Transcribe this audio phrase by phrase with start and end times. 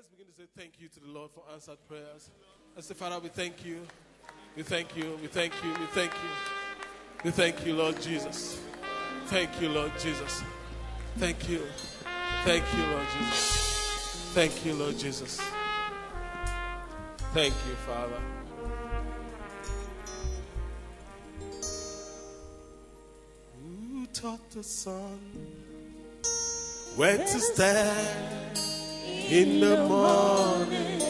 [0.00, 2.30] Let's begin to say thank you to the Lord for answered prayers.
[2.74, 3.86] Let's say, Father, we thank you.
[4.56, 5.18] We thank you.
[5.20, 5.68] We thank you.
[5.72, 6.30] We thank you.
[7.22, 8.58] We thank you, Lord Jesus.
[9.26, 10.42] Thank you, Lord Jesus.
[11.18, 11.60] Thank you.
[12.44, 14.30] Thank you, Lord Jesus.
[14.32, 15.38] Thank you, Lord Jesus.
[17.34, 18.20] Thank you, Father.
[23.62, 25.20] Who taught the sun
[26.96, 28.69] where to stand
[29.30, 31.00] in the morning?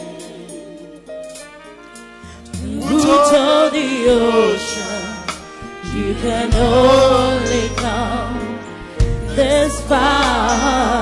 [2.82, 5.06] Who told the ocean
[5.96, 8.58] you can only come
[9.34, 11.00] this far?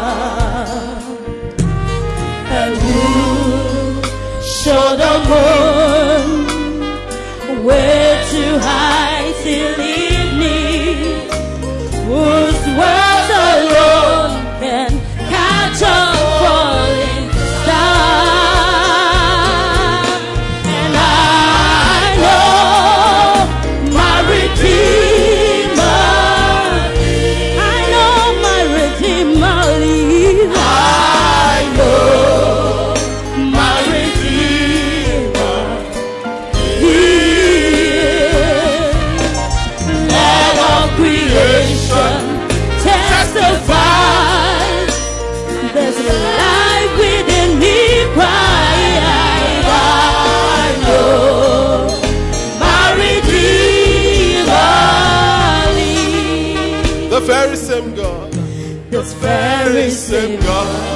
[2.60, 4.02] And who
[4.62, 5.57] showed the moon
[60.18, 60.87] same God.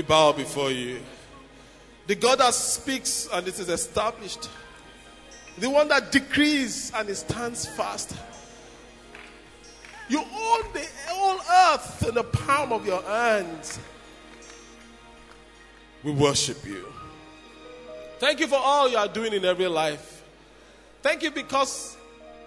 [0.00, 0.98] We bow before you.
[2.06, 4.48] The God that speaks and it is established.
[5.58, 8.16] The one that decrees and it stands fast.
[10.08, 11.40] You own the whole
[11.74, 13.78] earth in the palm of your hands.
[16.02, 16.86] We worship you.
[18.20, 20.24] Thank you for all you are doing in every life.
[21.02, 21.98] Thank you because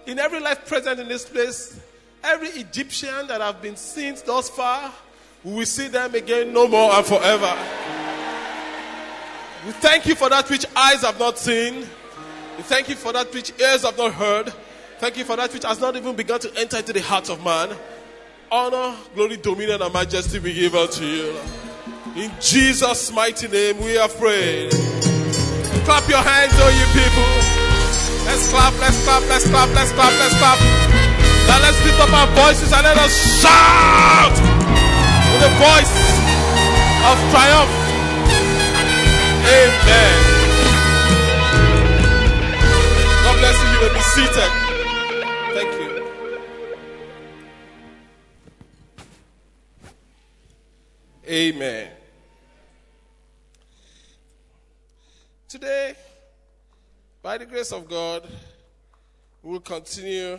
[0.06, 1.78] in every life present in this place,
[2.24, 4.92] every Egyptian that I've been seen thus far,
[5.44, 7.54] we will see them again no more and forever.
[9.66, 11.86] We thank you for that which eyes have not seen.
[12.56, 14.52] We thank you for that which ears have not heard.
[14.98, 17.44] Thank you for that which has not even begun to enter into the heart of
[17.44, 17.76] man.
[18.50, 21.36] Honor, glory, dominion, and majesty we give unto you.
[22.16, 24.70] In Jesus' mighty name we have prayed.
[25.84, 27.64] Clap your hands, all you people.
[28.24, 30.58] Let's clap, let's clap, let's clap, let's clap, let's clap.
[31.48, 34.53] Now let's lift up our voices and let us shout
[35.34, 35.94] with a voice
[37.10, 37.72] of triumph.
[39.50, 40.14] Amen.
[43.24, 43.68] God bless you.
[43.72, 44.52] You may be seated.
[45.54, 45.90] Thank you.
[51.26, 51.90] Amen.
[55.48, 55.94] Today,
[57.22, 58.28] by the grace of God,
[59.42, 60.38] we will continue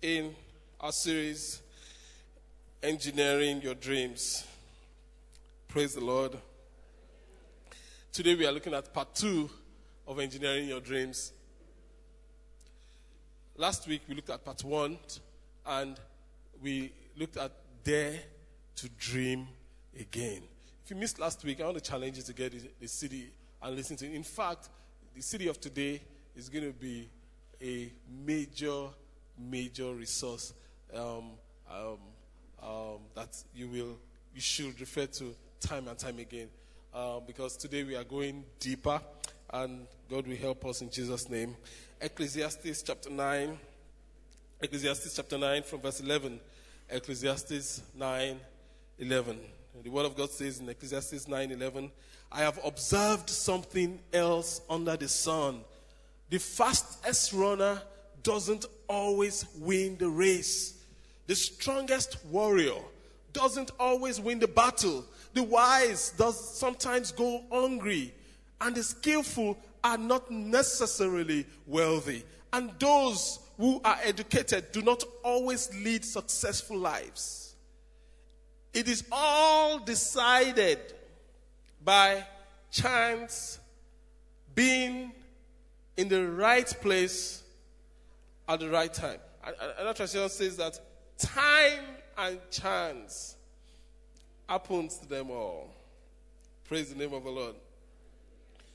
[0.00, 0.36] in
[0.80, 1.61] our series,
[2.82, 4.44] Engineering Your Dreams.
[5.68, 6.36] Praise the Lord.
[8.12, 9.48] Today we are looking at part two
[10.08, 11.32] of Engineering Your Dreams.
[13.56, 14.98] Last week we looked at part one
[15.64, 15.96] and
[16.60, 17.52] we looked at
[17.84, 18.18] Dare
[18.74, 19.46] to Dream
[20.00, 20.42] Again.
[20.84, 23.28] If you missed last week, I want to challenge you to get the, CD
[23.62, 24.12] and listen to it.
[24.12, 24.70] In fact,
[25.14, 26.00] the CD of today
[26.34, 27.08] is going to be
[27.62, 27.92] a
[28.26, 28.88] major,
[29.38, 30.52] major resource
[30.92, 31.30] um,
[31.70, 31.98] um,
[32.62, 33.98] um, that you will,
[34.34, 36.48] you should refer to time and time again.
[36.94, 39.00] Um, because today we are going deeper,
[39.52, 41.56] and God will help us in Jesus' name.
[42.00, 43.58] Ecclesiastes chapter 9.
[44.60, 46.38] Ecclesiastes chapter 9 from verse 11.
[46.90, 48.40] Ecclesiastes 9
[48.98, 49.38] 11.
[49.82, 51.90] The word of God says in Ecclesiastes 9:11,
[52.30, 55.64] "I have observed something else under the sun.
[56.28, 57.82] The fastest runner
[58.22, 60.74] doesn't always win the race.
[61.26, 62.80] The strongest warrior
[63.32, 65.04] doesn't always win the battle.
[65.34, 68.12] The wise does sometimes go hungry,
[68.60, 72.24] and the skillful are not necessarily wealthy.
[72.52, 77.54] And those who are educated do not always lead successful lives."
[78.74, 80.94] It is all decided
[81.82, 82.26] by
[82.70, 83.58] chance
[84.54, 85.12] being
[85.96, 87.42] in the right place
[88.48, 89.20] at the right time.
[89.42, 90.80] Another translation says that
[91.22, 91.80] time
[92.18, 93.36] and chance
[94.48, 95.70] happens to them all.
[96.64, 97.54] Praise the name of the Lord.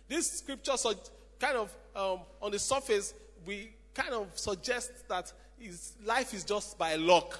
[0.08, 0.94] This scripture so
[1.40, 3.14] kind of um, on the surface
[3.46, 7.40] we kind of suggest that his life is just by luck.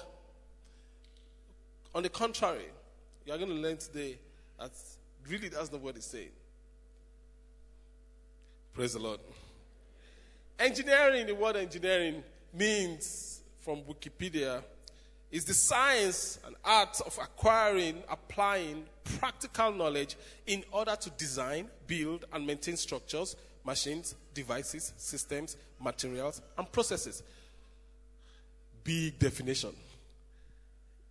[1.94, 2.66] On the contrary,
[3.24, 4.18] you are going to learn today
[4.58, 4.70] that
[5.28, 6.30] really that's not what it's saying.
[8.74, 9.20] Praise the Lord.
[10.58, 12.22] Engineering, the word engineering
[12.52, 14.62] means from Wikipedia
[15.30, 18.84] is the science and art of acquiring, applying
[19.18, 20.16] practical knowledge
[20.46, 27.22] in order to design, build, and maintain structures, machines, devices, systems, materials, and processes.
[28.82, 29.74] Big definition.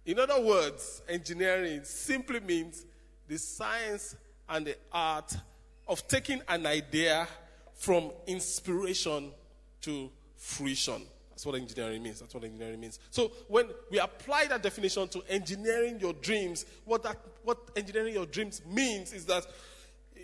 [0.06, 2.86] In other words, engineering simply means
[3.28, 4.16] the science
[4.50, 5.36] and the art
[5.88, 7.28] of taking an idea
[7.76, 9.32] from inspiration
[9.82, 11.04] to fruition.
[11.38, 12.20] That's what engineering means.
[12.20, 12.98] That's what engineering means.
[13.12, 18.26] So when we apply that definition to engineering your dreams, what that what engineering your
[18.26, 19.46] dreams means is that
[20.16, 20.20] eh,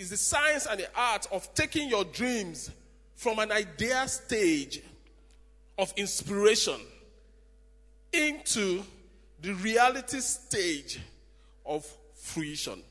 [0.00, 2.72] is the science and the art of taking your dreams
[3.14, 4.82] from an idea stage
[5.78, 6.80] of inspiration
[8.12, 8.82] into
[9.40, 10.98] the reality stage
[11.64, 11.86] of
[12.16, 12.82] fruition.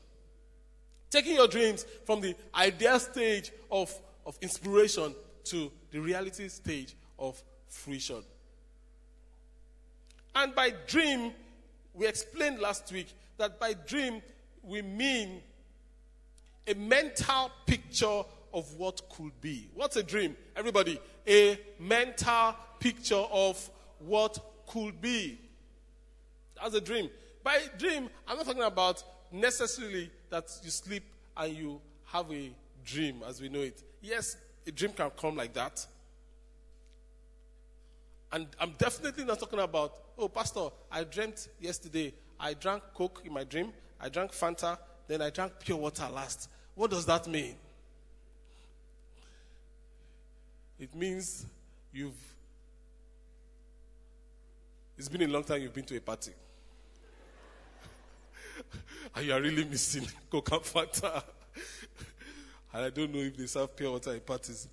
[1.10, 3.94] Taking your dreams from the idea stage of,
[4.24, 5.14] of inspiration
[5.44, 8.22] to the reality stage of fruition.
[10.34, 11.32] And by dream,
[11.92, 13.08] we explained last week
[13.38, 14.20] that by dream,
[14.62, 15.40] we mean
[16.66, 18.22] a mental picture
[18.52, 19.68] of what could be.
[19.74, 20.36] What's a dream?
[20.56, 25.38] Everybody, a mental picture of what could be.
[26.60, 27.10] That's a dream.
[27.42, 31.04] By dream, I'm not talking about necessarily that you sleep
[31.36, 32.50] and you have a
[32.84, 33.82] dream as we know it.
[34.00, 34.36] Yes,
[34.66, 35.84] a dream can come like that.
[38.34, 42.12] And I'm definitely not talking about, oh, Pastor, I dreamt yesterday.
[42.40, 43.72] I drank Coke in my dream.
[44.00, 44.76] I drank Fanta.
[45.06, 46.50] Then I drank pure water last.
[46.74, 47.54] What does that mean?
[50.80, 51.46] It means
[51.92, 52.16] you've.
[54.98, 56.32] It's been a long time you've been to a party.
[59.14, 61.22] and you are really missing Coke and Fanta.
[62.74, 64.66] and I don't know if they serve pure water at parties.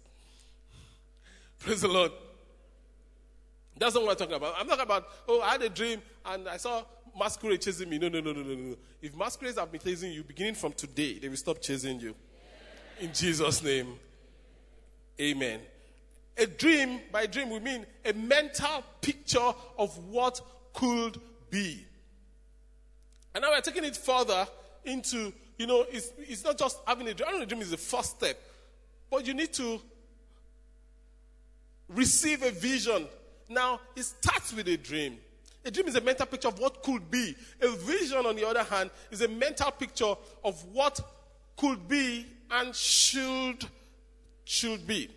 [1.59, 2.11] Praise the Lord.
[3.81, 4.53] That's not what I'm talking about.
[4.59, 6.83] I'm talking about, oh, I had a dream and I saw
[7.17, 7.97] masquerade chasing me.
[7.97, 8.75] No, no, no, no, no, no.
[9.01, 12.13] If masquerades have been chasing you, beginning from today, they will stop chasing you.
[12.99, 13.95] In Jesus' name.
[15.19, 15.61] Amen.
[16.37, 20.39] A dream, by dream, we mean a mental picture of what
[20.73, 21.19] could
[21.49, 21.83] be.
[23.33, 24.45] And now we're taking it further
[24.85, 27.25] into, you know, it's, it's not just having a dream.
[27.25, 28.37] Having a dream is the first step.
[29.09, 29.81] But you need to
[31.89, 33.07] receive a vision.
[33.51, 35.17] Now, it starts with a dream.
[35.63, 37.35] A dream is a mental picture of what could be.
[37.61, 40.99] A vision, on the other hand, is a mental picture of what
[41.57, 43.65] could be and should
[44.43, 45.09] should be.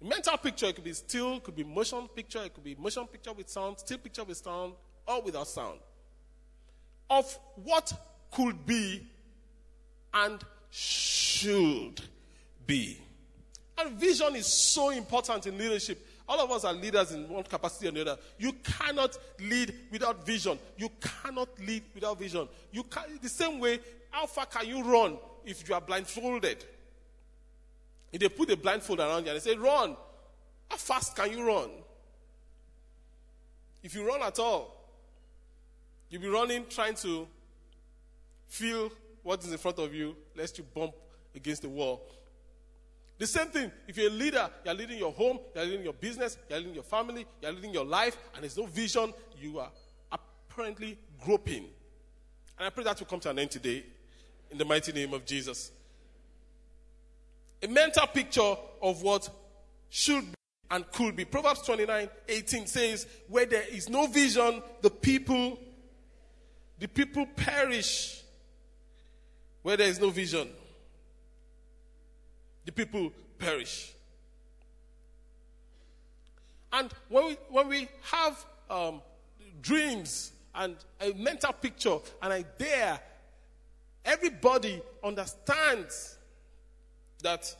[0.00, 3.32] Mental picture it could be still, could be motion picture, it could be motion picture
[3.32, 4.74] with sound, still picture with sound,
[5.06, 5.80] or without sound
[7.10, 7.92] of what
[8.30, 9.06] could be
[10.12, 12.00] and should
[12.66, 12.98] be.
[13.76, 16.04] That vision is so important in leadership.
[16.28, 18.18] All of us are leaders in one capacity or another.
[18.38, 20.58] You cannot lead without vision.
[20.76, 22.46] You cannot lead without vision.
[22.70, 23.80] You can the same way,
[24.10, 25.16] how far can you run
[25.46, 26.64] if you are blindfolded?
[28.12, 29.96] If they put a blindfold around you and they say, run,
[30.68, 31.70] how fast can you run?
[33.82, 34.76] If you run at all,
[36.10, 37.26] you'll be running trying to
[38.48, 38.90] feel
[39.22, 40.92] what is in front of you, lest you bump
[41.34, 42.06] against the wall.
[43.18, 46.38] The same thing, if you're a leader, you're leading your home, you're leading your business,
[46.48, 49.70] you're leading your family, you're leading your life, and there's no vision, you are
[50.12, 51.64] apparently groping.
[52.56, 53.84] And I pray that will come to an end today
[54.50, 55.72] in the mighty name of Jesus.
[57.62, 59.28] A mental picture of what
[59.90, 60.34] should be
[60.70, 61.24] and could be.
[61.24, 65.58] Proverbs 29 18 says, Where there is no vision, the people
[66.78, 68.22] the people perish.
[69.62, 70.48] Where there is no vision,
[72.68, 73.94] the people perish.
[76.70, 79.00] And when we, when we have um,
[79.62, 83.00] dreams and a mental picture, an idea,
[84.04, 86.18] everybody understands
[87.22, 87.56] that,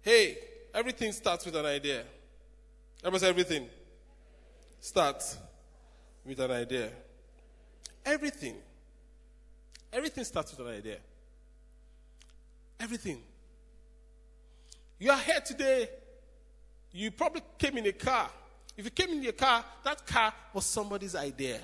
[0.00, 0.38] hey,
[0.72, 2.04] everything starts with an idea.
[3.18, 3.68] Say everything
[4.80, 5.36] starts
[6.24, 6.88] with an idea.
[8.06, 8.54] Everything.
[9.92, 10.96] Everything starts with an idea.
[12.80, 13.20] Everything.
[14.98, 15.88] You are here today.
[16.92, 18.30] You probably came in a car.
[18.76, 21.60] If you came in your car, that car was somebody's idea.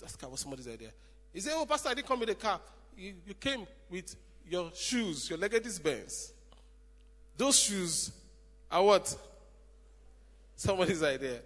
[0.00, 0.90] That car was somebody's idea.
[1.32, 2.58] You say, Oh, Pastor, I didn't come with a car.
[2.96, 4.16] You, you came with
[4.48, 6.32] your shoes, your Legacy Benz.
[7.36, 8.10] Those shoes
[8.70, 9.14] are what?
[10.56, 11.40] Somebody's idea.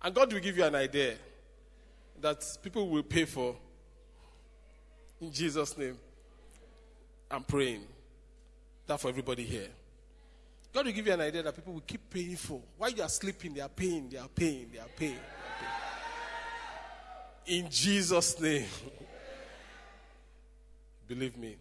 [0.00, 1.14] And God will give you an idea
[2.20, 3.56] that people will pay for.
[5.20, 5.98] In Jesus' name.
[7.30, 7.82] I'm praying
[8.86, 9.68] that for everybody here.
[10.72, 12.60] God will give you an idea that people will keep paying for.
[12.76, 15.14] While you are sleeping, they are paying, they are paying, they are paying.
[15.14, 15.22] They are
[17.46, 17.64] paying.
[17.64, 18.66] In Jesus' name.
[21.08, 21.56] Believe me.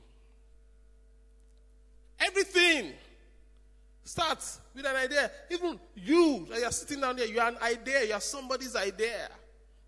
[2.19, 2.93] Everything
[4.03, 5.31] starts with an idea.
[5.49, 8.05] Even you, that you're sitting down there, you are an idea.
[8.05, 9.29] You are somebody's idea.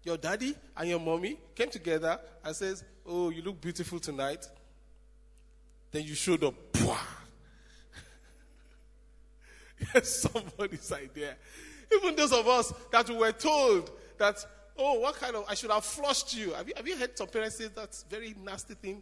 [0.03, 4.47] Your daddy and your mommy came together and says, "Oh, you look beautiful tonight."
[5.91, 6.55] Then you showed up.
[9.93, 11.35] yes, somebody's idea.
[11.93, 14.45] Even those of us that were told that,
[14.77, 15.45] "Oh, what kind of?
[15.47, 18.35] I should have flushed you." Have you, have you heard some parents say that very
[18.43, 19.01] nasty thing?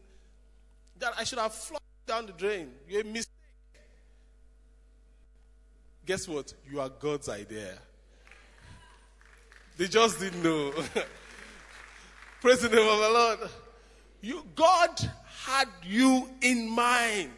[1.00, 2.72] That I should have flushed down the drain.
[2.88, 3.32] You're a mistake.
[6.06, 6.54] Guess what?
[6.70, 7.80] You are God's idea.
[9.78, 10.72] They just didn't know.
[12.42, 13.40] Praise the name of the Lord.
[14.22, 15.02] You, God
[15.46, 17.32] had you in mind.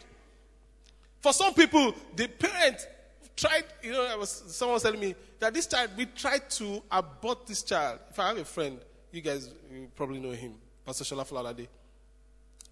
[1.19, 2.87] For some people, the parent
[3.35, 7.45] tried, you know, was, someone was telling me that this child, we tried to abort
[7.45, 7.99] this child.
[8.09, 8.79] If I have a friend,
[9.11, 10.53] you guys you probably know him,
[10.85, 11.67] Pastor Shola Flalade.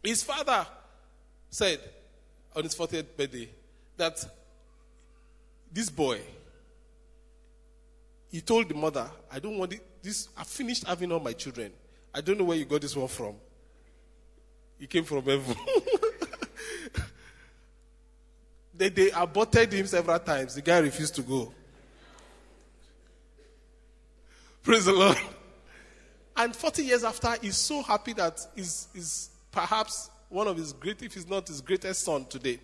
[0.03, 0.65] His father
[1.49, 1.79] said
[2.55, 3.49] on his 40th birthday
[3.97, 4.23] that
[5.71, 6.21] this boy,
[8.31, 11.71] he told the mother, I don't want this, I finished having all my children.
[12.13, 13.35] I don't know where you got this one from.
[14.79, 15.55] He came from heaven.
[18.75, 20.55] they, they aborted him several times.
[20.55, 21.53] The guy refused to go.
[24.63, 25.17] Praise the Lord.
[26.35, 31.01] And 40 years after, he's so happy that he's, he's perhaps one of his great,
[31.01, 32.59] if he's not his greatest son today.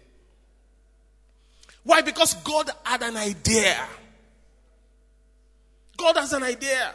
[1.83, 2.01] Why?
[2.01, 3.77] Because God had an idea.
[5.95, 6.93] God has an idea.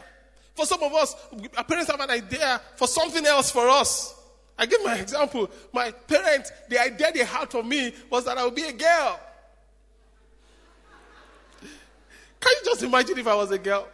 [0.53, 1.15] For some of us,
[1.55, 4.13] our parents have an idea for something else for us.
[4.57, 5.51] I give my example.
[5.71, 9.19] My parents, the idea they had for me was that I would be a girl.
[12.39, 13.87] Can you just imagine if I was a girl?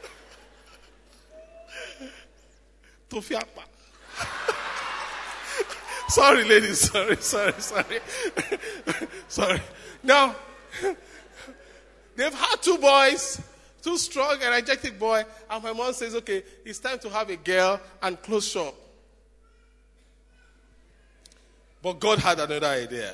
[6.08, 6.90] Sorry, ladies.
[6.90, 8.00] Sorry, sorry, sorry.
[9.28, 9.60] sorry.
[10.02, 10.34] Now,
[12.16, 13.40] they've had two boys,
[13.82, 17.80] two strong, energetic boy, and my mom says, okay, it's time to have a girl
[18.00, 18.74] and close shop.
[21.82, 23.12] But God had another idea.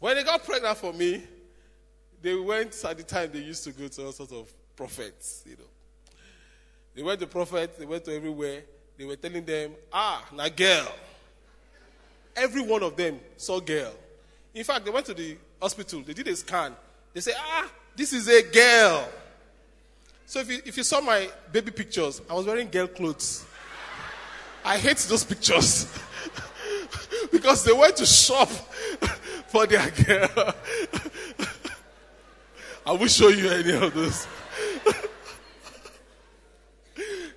[0.00, 1.22] When they got pregnant for me,
[2.20, 5.56] they went at the time they used to go to all sorts of prophets, you
[5.56, 5.64] know.
[6.94, 8.62] They went to prophets, they went to everywhere.
[8.98, 10.92] They were telling them, ah, now girl.
[12.36, 13.92] Every one of them saw girl.
[14.52, 16.74] In fact, they went to the hospital, they did a scan.
[17.14, 17.70] They said, ah,
[18.00, 19.06] this is a girl.
[20.24, 23.44] So if you, if you saw my baby pictures, I was wearing girl clothes.
[24.64, 25.86] I hate those pictures.
[27.30, 28.48] because they went to shop
[29.48, 30.30] for their girl.
[32.86, 34.26] I will show you any of those.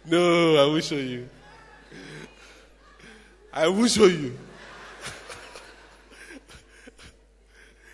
[0.05, 1.27] no, I will show you.
[3.51, 4.39] I will show you.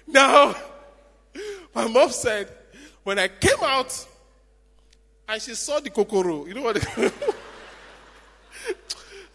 [0.06, 0.56] now,
[1.74, 2.59] my mom said,
[3.10, 4.06] when I came out
[5.28, 6.76] and she saw the kokoro, you know what?
[6.98, 7.12] it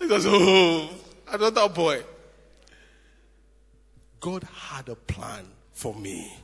[0.00, 0.88] was, oh,
[1.33, 2.00] another boy.
[4.21, 6.37] God had a plan for me.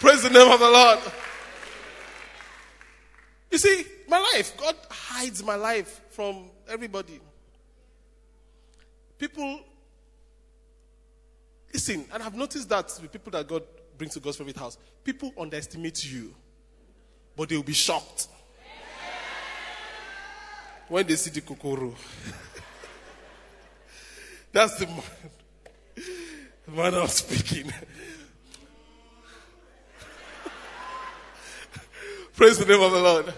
[0.00, 0.98] Praise the name of the Lord.
[3.52, 7.20] You see, my life, God hides my life from everybody.
[9.16, 9.60] People,
[11.72, 13.62] listen, and I've noticed that the people that God
[13.96, 16.34] brings to God's favorite house, people underestimate you,
[17.36, 18.26] but they will be shocked
[20.88, 21.94] when they see the kokoro.
[24.52, 25.02] That's the man,
[26.66, 27.72] the man I'm speaking.
[32.34, 33.32] Praise the name of the Lord.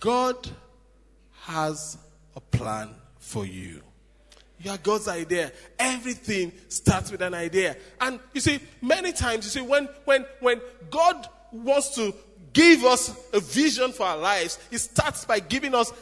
[0.00, 0.48] God
[1.42, 1.96] has
[2.34, 3.82] a plan for you.
[4.62, 5.50] You are God's idea.
[5.78, 7.76] Everything starts with an idea.
[8.00, 12.14] And you see, many times, you see, when, when, when God wants to
[12.52, 15.92] give us a vision for our lives, He starts by giving us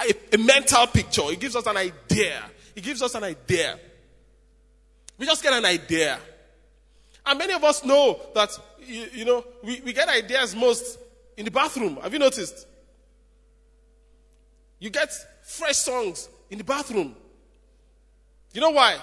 [0.00, 1.22] a, a mental picture.
[1.22, 2.42] He gives us an idea.
[2.74, 3.78] He gives us an idea.
[5.16, 6.18] We just get an idea.
[7.24, 10.98] And many of us know that, you, you know, we, we get ideas most
[11.36, 11.98] in the bathroom.
[12.02, 12.66] Have you noticed?
[14.80, 15.12] You get
[15.44, 17.14] fresh songs in the bathroom.
[18.58, 18.98] You know why?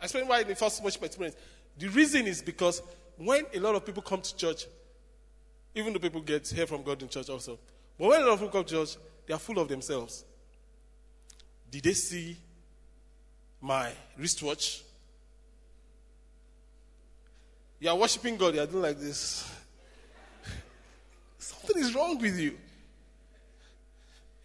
[0.00, 1.36] I explained why in the first worship experience.
[1.76, 2.80] The reason is because
[3.16, 4.66] when a lot of people come to church,
[5.74, 7.58] even though people get hear from God in church also,
[7.98, 10.24] but when a lot of people come to church, they are full of themselves.
[11.68, 12.36] Did they see
[13.60, 14.84] my wristwatch?
[17.80, 19.52] You are worshiping God, you are doing like this.
[21.40, 22.56] Something is wrong with you.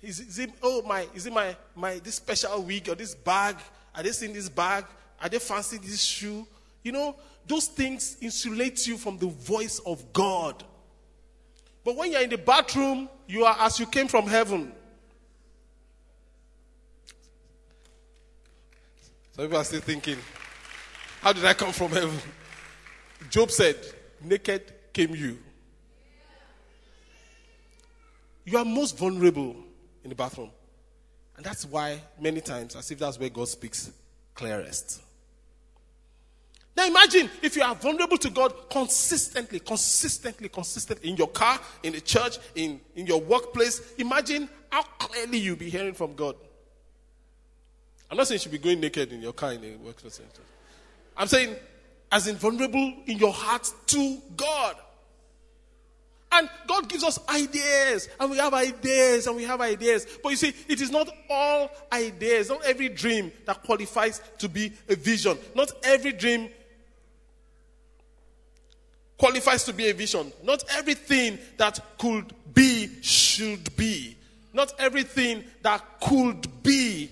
[0.02, 3.58] Is, is it, oh my, is it my, my, this special wig or this bag?
[3.96, 4.86] Are they seeing this bag?
[5.22, 6.48] Are they fancy this shoe?
[6.84, 7.16] You know,
[7.48, 10.64] those things insulate you from the voice of God.
[11.84, 14.72] But when you're in the bathroom, you are as you came from heaven.
[19.34, 20.18] Some people are still thinking,
[21.22, 22.18] how did I come from heaven?
[23.30, 23.76] Job said,
[24.22, 25.40] naked came you.
[28.46, 29.56] You are most vulnerable
[30.04, 30.52] in the bathroom.
[31.36, 33.92] And that's why many times, as if that's where God speaks
[34.36, 35.02] clearest.
[36.76, 41.94] Now imagine if you are vulnerable to God consistently, consistently, consistently in your car, in
[41.94, 43.94] the church, in, in your workplace.
[43.98, 46.36] Imagine how clearly you'll be hearing from God.
[48.10, 50.20] I'm not saying you should be going naked in your car in the workplace.
[51.16, 51.56] I'm saying
[52.12, 54.76] as vulnerable in your heart to God.
[56.36, 60.08] And God gives us ideas, and we have ideas, and we have ideas.
[60.24, 64.74] But you see, it is not all ideas, not every dream that qualifies to be
[64.90, 65.38] a vision.
[65.54, 66.50] Not every dream
[69.20, 70.34] qualifies to be a vision.
[70.44, 74.18] Not everything that could be should be.
[74.54, 77.12] Not everything that could be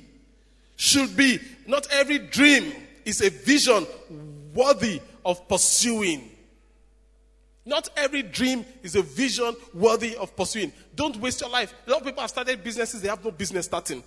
[0.78, 1.40] should be.
[1.68, 2.74] Not every dream
[3.06, 3.86] is a vision
[4.56, 6.31] worthy of pursuing.
[7.72, 10.74] Not every dream is a vision worthy of pursuing.
[10.94, 11.74] Don't waste your life.
[11.88, 14.04] A lot of people have started businesses, they have no business starting.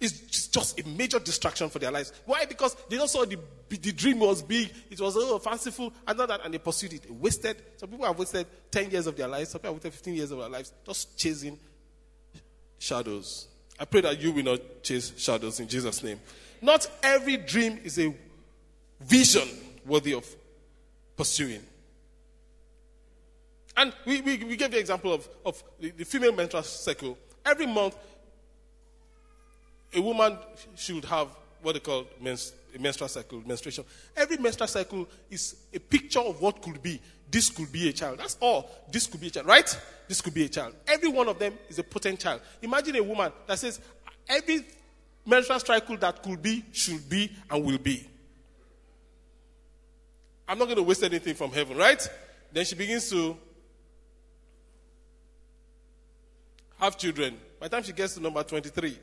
[0.00, 2.12] It's just a major distraction for their lives.
[2.26, 2.46] Why?
[2.46, 6.26] Because they don't saw the, the dream was big, it was oh, fanciful, and not
[6.26, 7.04] that, and they pursued it.
[7.04, 7.62] They wasted.
[7.76, 10.30] Some people have wasted 10 years of their lives, some people have wasted 15 years
[10.32, 11.56] of their lives just chasing
[12.76, 13.46] shadows.
[13.78, 16.18] I pray that you will not chase shadows in Jesus' name.
[16.60, 18.12] Not every dream is a
[19.00, 19.48] vision
[19.86, 20.26] worthy of
[21.16, 21.60] pursuing.
[23.80, 27.16] And we, we, we gave the example of, of the, the female menstrual cycle.
[27.46, 27.96] Every month,
[29.94, 30.36] a woman
[30.76, 31.28] should have
[31.62, 33.84] what they call mens- menstrual cycle, menstruation.
[34.14, 37.00] Every menstrual cycle is a picture of what could be.
[37.30, 38.18] This could be a child.
[38.18, 38.70] That's all.
[38.92, 39.80] This could be a child, right?
[40.06, 40.74] This could be a child.
[40.86, 42.42] Every one of them is a potent child.
[42.60, 43.80] Imagine a woman that says,
[44.28, 44.62] every
[45.24, 48.06] menstrual cycle that could be, should be, and will be.
[50.46, 52.06] I'm not going to waste anything from heaven, right?
[52.52, 53.38] Then she begins to
[56.80, 57.36] have children.
[57.58, 58.98] By the time she gets to number 23,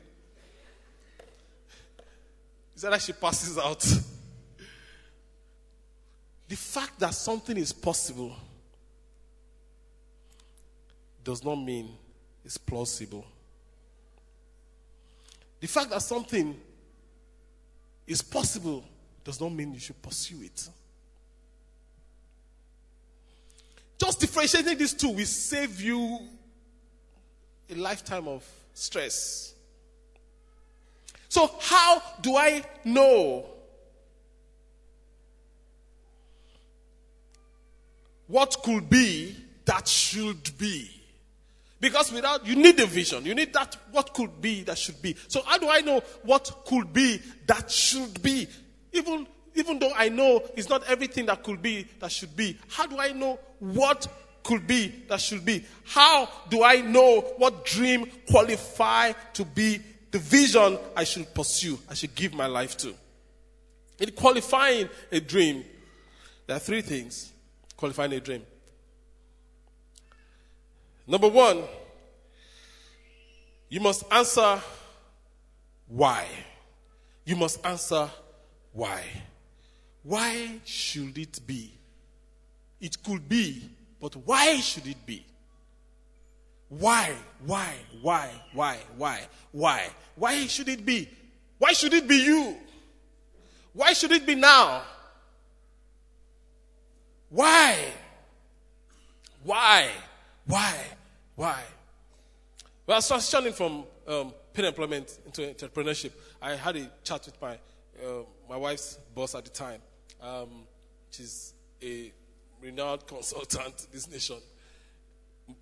[2.74, 3.80] it's that she passes out.
[6.48, 8.34] The fact that something is possible
[11.22, 11.90] does not mean
[12.44, 13.24] it's plausible.
[15.60, 16.58] The fact that something
[18.06, 18.84] is possible
[19.22, 20.68] does not mean you should pursue it.
[23.98, 26.20] Just differentiating these two will save you
[27.70, 29.54] a lifetime of stress.
[31.28, 33.44] So, how do I know
[38.26, 40.90] what could be that should be?
[41.80, 43.24] Because without, you need a vision.
[43.24, 45.16] You need that, what could be that should be.
[45.28, 48.48] So, how do I know what could be that should be?
[48.92, 52.86] Even, even though I know it's not everything that could be that should be, how
[52.86, 54.08] do I know what
[54.48, 55.62] could be that should be?
[55.84, 59.78] How do I know what dream qualify to be
[60.10, 62.94] the vision I should pursue, I should give my life to?
[64.00, 65.66] In qualifying a dream,
[66.46, 67.30] there are three things
[67.76, 68.42] qualifying a dream.
[71.06, 71.62] Number one,
[73.68, 74.62] you must answer
[75.88, 76.26] why.
[77.26, 78.08] You must answer
[78.72, 79.04] why.
[80.04, 81.74] Why should it be?
[82.80, 83.68] It could be,
[84.00, 85.24] but why should it be?
[86.68, 87.14] Why?
[87.44, 87.74] Why?
[88.02, 88.30] Why?
[88.52, 88.78] Why?
[88.96, 89.20] Why?
[89.52, 89.88] Why?
[90.14, 91.08] Why should it be?
[91.58, 92.56] Why should it be you?
[93.72, 94.82] Why should it be now?
[97.30, 97.76] Why?
[99.42, 99.88] Why?
[100.46, 100.74] Why?
[101.36, 101.62] Why?
[102.86, 106.12] Well, I was transitioning from um, paid employment into entrepreneurship.
[106.40, 107.58] I had a chat with my
[108.04, 109.80] uh, my wife's boss at the time.
[110.22, 110.48] Um,
[111.10, 112.12] she's a
[112.62, 114.36] renowned consultant this nation.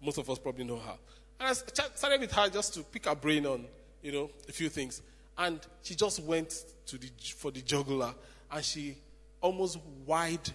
[0.03, 0.97] Most of us probably know her.
[1.39, 3.65] And I started with her just to pick her brain on,
[4.03, 5.03] you know, a few things.
[5.37, 8.15] And she just went to the for the jugular,
[8.51, 8.97] and she
[9.41, 10.51] almost wired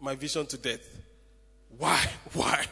[0.00, 0.88] my vision to death.
[1.76, 1.98] Why?
[2.32, 2.64] Why?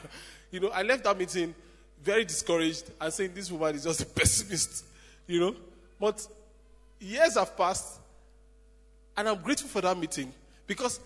[0.50, 1.54] You know, I left that meeting
[2.02, 4.84] very discouraged and saying this woman is just a pessimist,
[5.26, 5.56] you know.
[5.98, 6.26] But
[7.00, 7.98] years have passed,
[9.16, 10.32] and I'm grateful for that meeting
[10.66, 11.00] because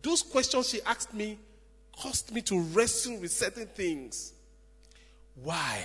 [0.00, 1.38] those questions she asked me
[2.00, 4.32] caused me to wrestle with certain things.
[5.42, 5.80] Why?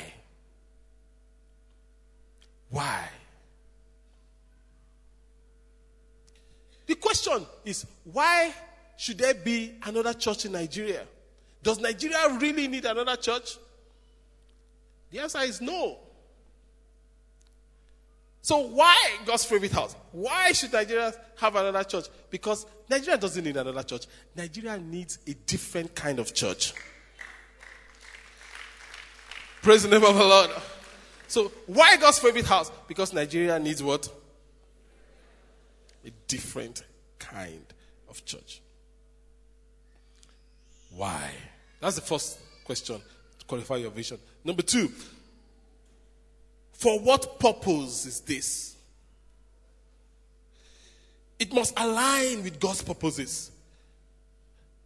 [2.69, 3.07] Why?
[6.85, 8.53] The question is why
[8.97, 11.03] should there be another church in Nigeria?
[11.61, 13.57] Does Nigeria really need another church?
[15.11, 15.97] The answer is no.
[18.43, 19.95] So why God's favorite house?
[20.11, 22.07] Why should Nigeria have another church?
[22.29, 24.05] Because Nigeria doesn't need another church.
[24.35, 26.73] Nigeria needs a different kind of church.
[29.61, 30.49] Praise the name of the Lord.
[31.29, 32.69] So why God's favorite house?
[32.85, 34.09] Because Nigeria needs what?
[36.05, 36.83] A different
[37.19, 37.65] kind
[38.09, 38.61] of church.
[40.93, 41.31] Why?
[41.79, 43.01] That's the first question
[43.39, 44.17] to qualify your vision.
[44.43, 44.91] Number two,
[46.83, 48.75] for what purpose is this?
[51.39, 53.51] It must align with God's purposes.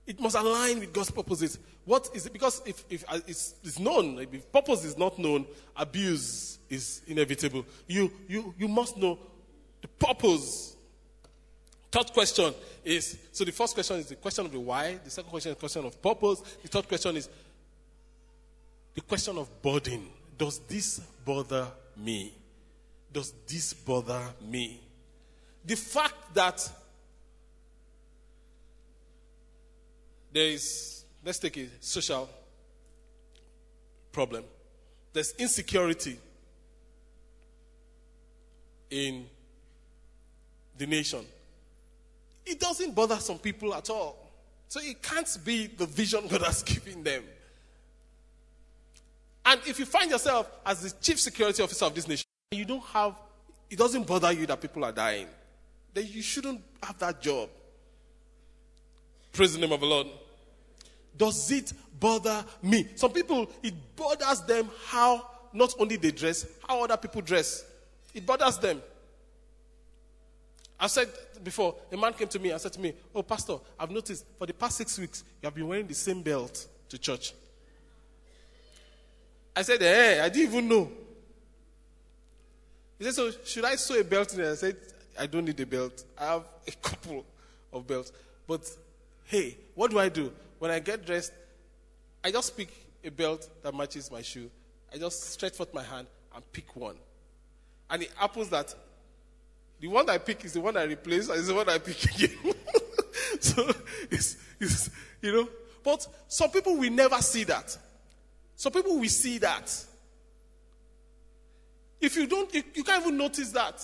[0.06, 1.58] It must align with God's purposes.
[1.86, 2.34] What is it?
[2.34, 7.66] Because if, if uh, it's, it's known, if purpose is not known, abuse is inevitable.
[7.88, 9.18] You, you, you must know
[9.82, 10.76] the purpose.
[11.92, 12.54] Third question
[12.86, 15.56] is so the first question is the question of the why, the second question is
[15.56, 17.28] the question of purpose, the third question is
[18.94, 20.06] the question of burden.
[20.38, 22.34] Does this bother me?
[23.12, 24.82] Does this bother me?
[25.66, 26.70] The fact that
[30.32, 32.30] there is, let's take a social
[34.12, 34.44] problem,
[35.14, 36.18] there's insecurity
[38.90, 39.26] in
[40.78, 41.26] the nation.
[42.46, 44.32] It doesn't bother some people at all.
[44.70, 47.24] So it can't be the vision God has given them.
[49.48, 52.84] And if you find yourself as the chief security officer of this nation, you don't
[52.84, 53.16] have,
[53.70, 55.28] it doesn't bother you that people are dying,
[55.94, 57.50] then you shouldn't have that job.
[59.32, 60.08] Praise the name of the Lord.
[61.16, 62.90] Does it bother me?
[62.96, 67.64] Some people, it bothers them how not only they dress, how other people dress.
[68.14, 68.82] It bothers them.
[70.78, 71.08] I said
[71.42, 74.46] before, a man came to me and said to me, Oh, Pastor, I've noticed for
[74.46, 77.34] the past six weeks you have been wearing the same belt to church.
[79.58, 80.92] I said, Hey, I didn't even know.
[83.00, 84.52] He said, So should I sew a belt in there?
[84.52, 84.78] I said,
[85.20, 86.04] I don't need a belt.
[86.16, 87.26] I have a couple
[87.74, 88.12] of belts.
[88.46, 88.70] But
[89.26, 90.32] hey, what do I do?
[90.60, 91.34] When I get dressed,
[92.24, 92.70] I just pick
[93.04, 94.48] a belt that matches my shoe.
[94.94, 96.98] I just stretch forth my hand and pick one.
[97.90, 98.76] And it happens that
[99.80, 102.04] the one I pick is the one I replace, and is the one I pick
[102.04, 102.54] again.
[103.40, 103.72] so
[104.12, 105.50] it's, it's, you know,
[105.84, 107.76] but some people will never see that.
[108.58, 109.72] Some people will see that.
[112.02, 113.84] If you don't, you, can't even notice that.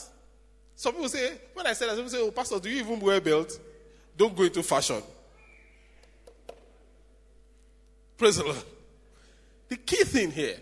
[0.75, 2.99] Some people say, when I say that, some people say, oh, Pastor, do you even
[2.99, 3.57] wear belt?
[4.17, 5.01] Don't go into fashion.
[8.17, 8.63] Praise the Lord.
[9.69, 10.57] The key thing here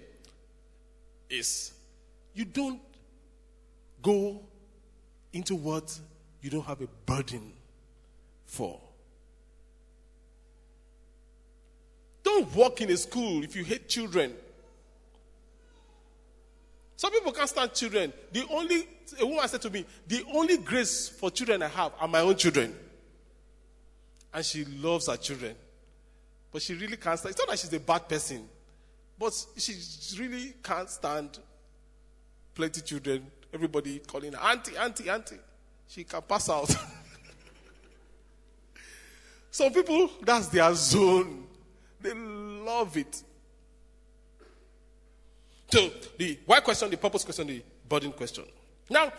[1.29, 1.71] is
[2.33, 2.81] you don't
[4.01, 4.41] go
[5.31, 5.97] into what
[6.41, 7.53] you don't have a burden
[8.45, 8.79] for.
[12.31, 14.33] Don't work in a school if you hate children.
[16.95, 18.13] Some people can't stand children.
[18.31, 18.87] The only
[19.19, 22.37] a woman said to me, the only grace for children I have are my own
[22.37, 22.73] children.
[24.33, 25.55] And she loves her children.
[26.53, 27.31] But she really can't stand.
[27.31, 28.47] It's not that she's a bad person,
[29.19, 29.73] but she
[30.17, 31.37] really can't stand
[32.55, 33.27] plenty children.
[33.53, 35.39] Everybody calling her auntie, auntie, auntie.
[35.89, 36.73] She can pass out.
[39.51, 41.49] Some people, that's their zone.
[42.01, 43.23] They love it.
[45.71, 48.43] So the why question, the purpose question, the burden question.
[48.89, 49.13] Now,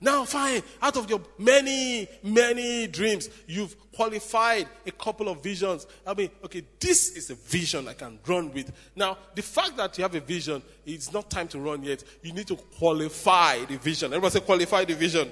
[0.00, 5.86] now fine, out of your many, many dreams, you've qualified a couple of visions.
[6.06, 8.70] I mean, okay, this is a vision I can run with.
[8.94, 12.04] Now, the fact that you have a vision, it's not time to run yet.
[12.22, 14.12] You need to qualify the vision.
[14.12, 15.30] Everybody say qualify the vision.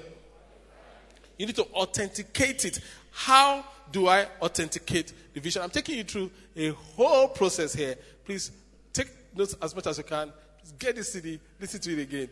[1.37, 2.79] You need to authenticate it.
[3.11, 5.61] How do I authenticate the vision?
[5.61, 7.95] I'm taking you through a whole process here.
[8.25, 8.51] Please
[8.91, 10.31] take notes as much as you can.
[10.79, 12.29] Get the CD, listen to it again.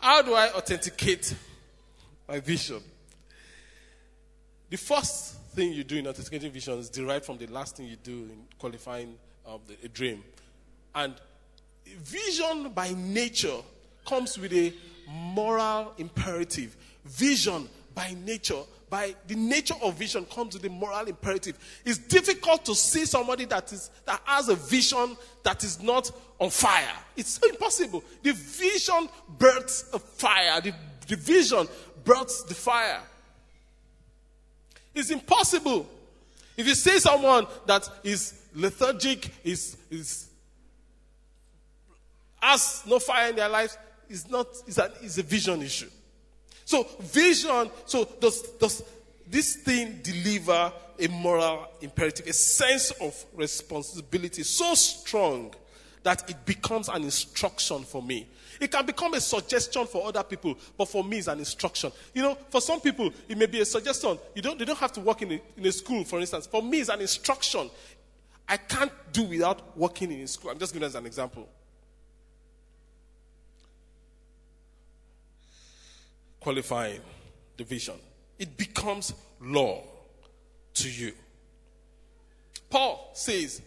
[0.00, 1.34] How do I authenticate
[2.28, 2.80] my vision?
[4.70, 7.96] The first thing you do in authenticating vision is derived from the last thing you
[7.96, 9.14] do in qualifying
[9.46, 10.22] um, the, a dream.
[10.94, 11.14] And
[11.98, 13.58] vision by nature
[14.04, 14.72] comes with a
[15.08, 16.76] moral imperative.
[17.04, 21.58] Vision by nature, by the nature of vision, comes a moral imperative.
[21.84, 26.50] It's difficult to see somebody that is that has a vision that is not on
[26.50, 26.92] fire.
[27.16, 28.04] It's impossible.
[28.22, 30.60] The vision births a fire.
[30.60, 30.72] The,
[31.08, 31.66] the vision
[32.04, 33.02] births the fire.
[34.94, 35.86] It's impossible.
[36.56, 40.28] If you see someone that is lethargic, is, is
[42.40, 43.76] has no fire in their lives,
[44.08, 45.90] it's not, it's, an, a vision issue.
[46.66, 48.82] So vision, so does, does
[49.26, 55.54] this thing deliver a moral imperative, a sense of responsibility so strong
[56.02, 58.26] that it becomes an instruction for me.
[58.60, 61.92] It can become a suggestion for other people, but for me, it's an instruction.
[62.12, 64.18] You know, for some people, it may be a suggestion.
[64.34, 66.46] You don't, they don't have to work in a, in a school, for instance.
[66.48, 67.70] For me, it's an instruction.
[68.48, 70.50] I can't do without working in a school.
[70.50, 71.48] I'm just giving as an example.
[76.46, 77.00] Qualifying
[77.56, 77.96] the vision.
[78.38, 79.82] It becomes law
[80.74, 81.12] to you.
[82.70, 83.60] Paul says,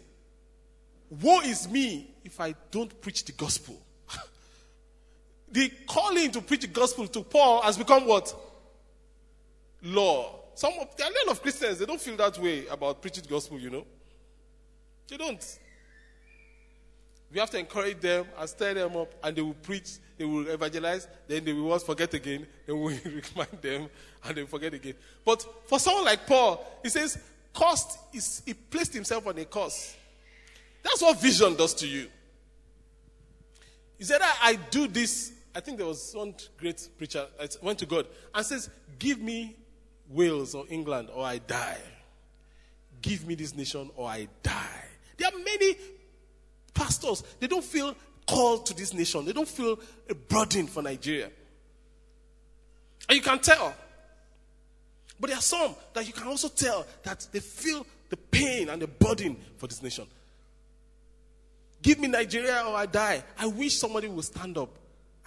[1.09, 3.77] Woe is me if I don't preach the gospel.
[5.51, 8.33] the calling to preach the gospel to Paul has become what?
[9.83, 10.39] Law.
[10.55, 13.23] Some of, there are a lot of Christians, they don't feel that way about preaching
[13.23, 13.85] the gospel, you know.
[15.09, 15.59] They don't.
[17.31, 20.47] We have to encourage them and stir them up, and they will preach, they will
[20.47, 23.89] evangelize, then they will once forget again, then we remind them,
[24.23, 24.95] and they forget again.
[25.23, 27.19] But for someone like Paul, he says,
[27.53, 29.95] cost is, he placed himself on a course.
[30.81, 32.07] That's what vision does to you.
[33.97, 35.33] He said, I, I do this.
[35.53, 39.57] I think there was one great preacher that went to God and says, Give me
[40.07, 41.77] Wales or England or I die.
[43.01, 44.85] Give me this nation or I die.
[45.17, 45.75] There are many
[46.79, 47.93] pastors, they don't feel
[48.25, 49.77] called to this nation, they don't feel
[50.09, 51.29] a burden for Nigeria.
[53.07, 53.73] And you can tell.
[55.19, 58.81] But there are some that you can also tell that they feel the pain and
[58.81, 60.05] the burden for this nation.
[61.81, 63.23] Give me Nigeria or I die.
[63.37, 64.69] I wish somebody would stand up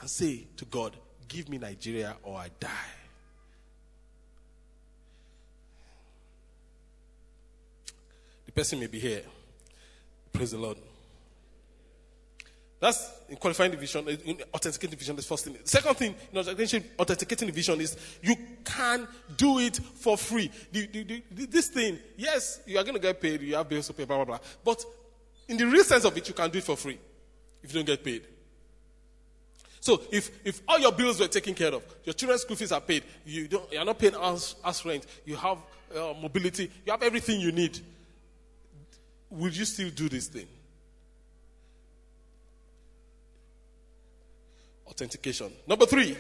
[0.01, 0.97] and say to God,
[1.29, 2.69] Give me Nigeria or I die.
[8.47, 9.23] The person may be here.
[10.33, 10.77] Praise the Lord.
[12.83, 15.57] That's in qualifying the vision, in authenticating the vision, the first thing.
[15.62, 20.51] Second thing, in authenticating the vision is you can do it for free.
[20.73, 23.87] The, the, the, this thing, yes, you are going to get paid, you have bills
[23.87, 24.38] to pay, blah, blah, blah.
[24.64, 24.85] But
[25.47, 26.99] in the real sense of it, you can do it for free
[27.62, 28.25] if you don't get paid.
[29.79, 32.81] So if, if all your bills were taken care of, your children's school fees are
[32.81, 35.59] paid, you don't, you're not paying house rent, you have
[35.95, 37.79] uh, mobility, you have everything you need,
[39.31, 40.49] would you still do this thing?
[44.87, 45.53] Authentication.
[45.66, 46.16] Number three,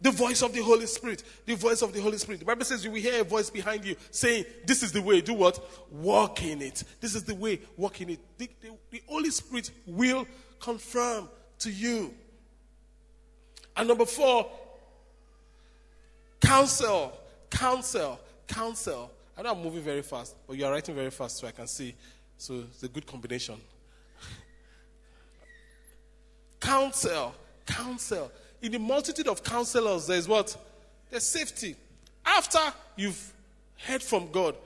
[0.00, 1.22] the voice of the Holy Spirit.
[1.46, 2.40] The voice of the Holy Spirit.
[2.40, 5.20] The Bible says you will hear a voice behind you saying, This is the way.
[5.20, 5.58] Do what?
[5.90, 6.84] Walk in it.
[7.00, 7.60] This is the way.
[7.76, 8.38] Walk in it.
[8.38, 10.26] The, the, the Holy Spirit will
[10.60, 11.28] confirm
[11.60, 12.14] to you.
[13.76, 14.50] And number four,
[16.40, 17.12] counsel,
[17.50, 19.10] counsel, counsel.
[19.36, 21.66] I know I'm moving very fast, but you are writing very fast so I can
[21.66, 21.94] see.
[22.38, 23.56] So it's a good combination.
[26.60, 27.34] counsel,
[27.66, 28.30] counsel.
[28.62, 30.56] In the multitude of counselors, there's what?
[31.10, 31.76] There's safety.
[32.24, 32.58] After
[32.96, 33.32] you've
[33.86, 34.56] heard from God,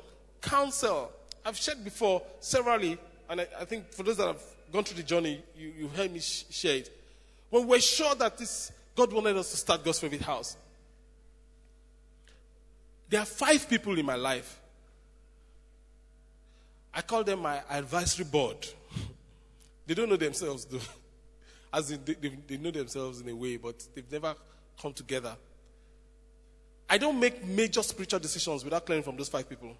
[0.41, 1.11] counsel.
[1.45, 5.03] I've shared before severally, and I, I think for those that have gone through the
[5.03, 6.97] journey, you, you heard me sh- share it.
[7.51, 10.57] When we're sure that this God wanted us to start God's favorite house,
[13.09, 14.61] there are five people in my life.
[16.95, 18.57] I call them my advisory board.
[19.87, 20.79] they don't know themselves, though.
[21.73, 22.15] As in, they,
[22.47, 24.35] they, know themselves in a way, but they've never
[24.81, 25.37] come together.
[26.89, 29.77] I don't make major spiritual decisions without clearing from those five people.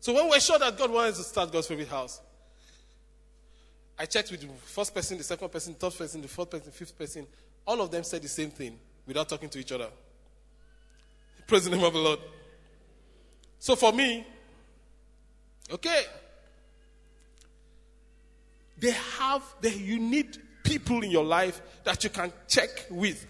[0.00, 2.20] So when we're sure that God wants to start God's favorite house,
[3.98, 6.66] I checked with the first person, the second person, the third person, the fourth person,
[6.66, 7.26] the fifth person.
[7.66, 9.88] All of them said the same thing without talking to each other.
[11.46, 12.18] Praise the name of the Lord.
[13.58, 14.26] So for me,
[15.70, 16.04] okay,
[18.78, 23.26] they have, they, you need people in your life that you can check with.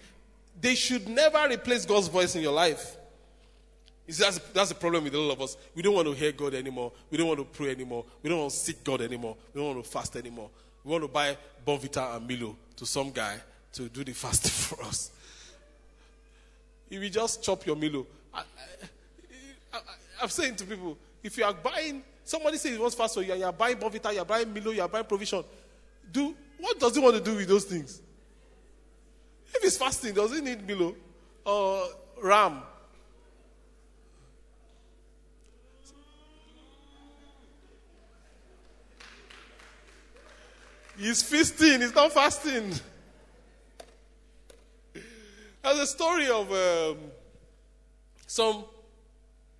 [0.59, 2.97] They should never replace God's voice in your life.
[4.09, 5.57] See, that's, that's the problem with all of us.
[5.75, 6.93] We don't want to hear God anymore.
[7.09, 8.05] We don't want to pray anymore.
[8.23, 9.35] We don't want to seek God anymore.
[9.53, 10.49] We don't want to fast anymore.
[10.83, 13.37] We want to buy Bournvita and Milo to some guy
[13.73, 15.11] to do the fasting for us.
[16.89, 18.43] If you just chop your Milo, I,
[19.73, 19.77] I,
[20.21, 23.21] I, am saying to people, if you are buying, somebody says he wants fast for
[23.21, 25.43] you, and you are buying Bournvita, you are buying Milo, you are buying provision,
[26.11, 28.01] do what does he want to do with those things?
[29.53, 30.95] If he's fasting, does he need Milo
[31.45, 31.83] or
[32.21, 32.61] ram
[40.97, 42.73] He's feasting, he's not fasting.
[45.61, 46.97] There's a story of um,
[48.25, 48.63] some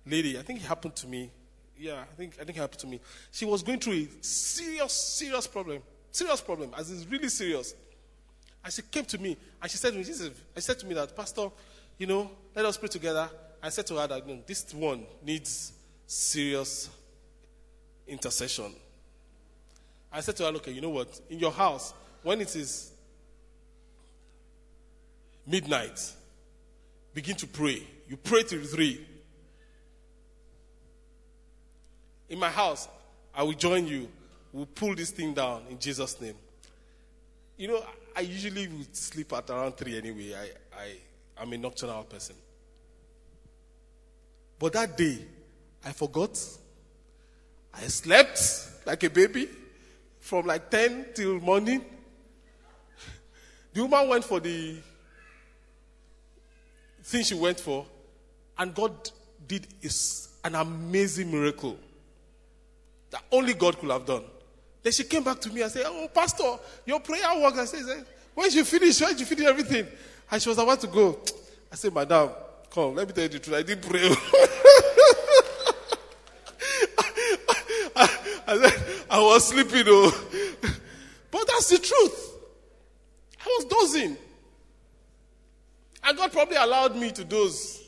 [0.04, 1.30] lady, I think it happened to me.
[1.78, 3.00] Yeah, I think, I think it happened to me.
[3.30, 5.82] She was going through a serious, serious problem.
[6.10, 7.74] Serious problem, as it's really serious.
[8.64, 11.14] And she came to me and she said to me, she said to me that,
[11.14, 11.48] Pastor,
[11.96, 13.30] you know, let us pray together.
[13.62, 15.72] I said to her that no, this one needs
[16.06, 16.90] serious
[18.06, 18.72] intercession.
[20.12, 21.20] I said to her, okay, you know what?
[21.30, 22.90] In your house, when it is
[25.46, 26.12] midnight,
[27.14, 27.82] begin to pray.
[28.08, 29.06] You pray till three.
[32.28, 32.88] In my house,
[33.34, 34.08] I will join you.
[34.52, 36.34] We'll pull this thing down in Jesus' name.
[37.56, 37.84] You know,
[38.16, 40.34] I usually would sleep at around three anyway.
[40.34, 40.96] I, I,
[41.40, 42.36] I'm a nocturnal person.
[44.58, 45.18] But that day,
[45.84, 46.38] I forgot.
[47.74, 48.40] I slept
[48.86, 49.48] like a baby
[50.20, 51.84] from like 10 till morning.
[53.72, 54.76] The woman went for the
[57.04, 57.86] thing she went for,
[58.58, 59.10] and God
[59.46, 59.66] did
[60.44, 61.78] an amazing miracle
[63.10, 64.24] that only God could have done.
[64.82, 67.58] Then she came back to me and said, Oh, Pastor, your prayer works.
[67.58, 69.86] I said, When you finish, when you finish everything?
[70.30, 71.18] And she was about to go.
[71.72, 72.30] I said, Madam,
[72.70, 73.56] come, let me tell you the truth.
[73.56, 74.08] I didn't pray.
[77.96, 80.10] I I was sleeping though.
[81.30, 82.34] But that's the truth.
[83.40, 84.16] I was dozing.
[86.04, 87.82] And God probably allowed me to doze.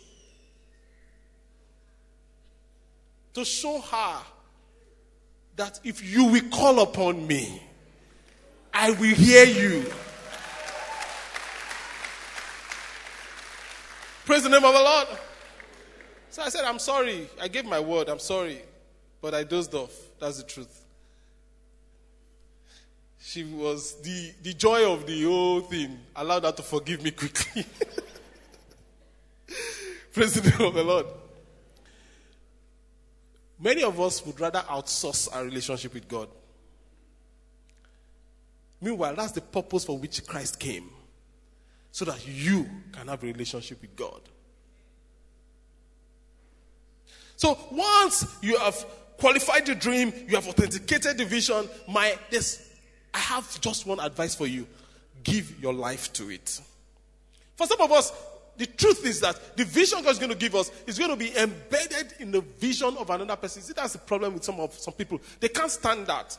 [3.35, 4.19] To show her
[5.61, 7.63] that if you will call upon me,
[8.73, 9.85] I will hear you.
[14.25, 15.07] Praise the name of the Lord.
[16.31, 17.29] So I said, I'm sorry.
[17.39, 18.09] I gave my word.
[18.09, 18.63] I'm sorry.
[19.21, 19.93] But I dozed off.
[20.19, 20.83] That's the truth.
[23.19, 27.67] She was the, the joy of the whole thing, allowed her to forgive me quickly.
[30.15, 31.05] Praise the name of the Lord.
[33.61, 36.29] Many of us would rather outsource our relationship with God.
[38.81, 40.89] Meanwhile, that's the purpose for which Christ came.
[41.93, 44.21] So that you can have a relationship with God.
[47.37, 48.85] So once you have
[49.19, 52.71] qualified the dream, you have authenticated the vision, my this
[53.13, 54.67] I have just one advice for you.
[55.25, 56.61] Give your life to it.
[57.57, 58.13] For some of us,
[58.61, 61.17] the truth is that the vision God is going to give us is going to
[61.17, 63.63] be embedded in the vision of another person.
[63.63, 65.19] See, that's the problem with some of some people.
[65.41, 66.37] They can't stand that.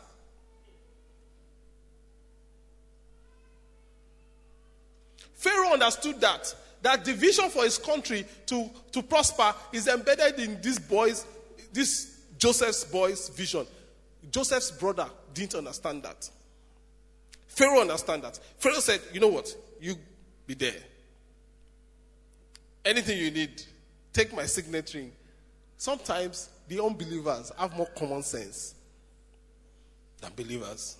[5.33, 6.53] Pharaoh understood that.
[6.83, 11.25] That the vision for his country to, to prosper is embedded in this boy's,
[11.73, 13.65] this Joseph's boy's vision.
[14.29, 16.29] Joseph's brother didn't understand that.
[17.47, 18.39] Pharaoh understand that.
[18.59, 19.51] Pharaoh said, you know what?
[19.79, 19.95] You
[20.45, 20.75] be there.
[22.83, 23.63] Anything you need,
[24.11, 25.05] take my signature.
[25.77, 28.75] Sometimes the unbelievers have more common sense
[30.19, 30.97] than believers.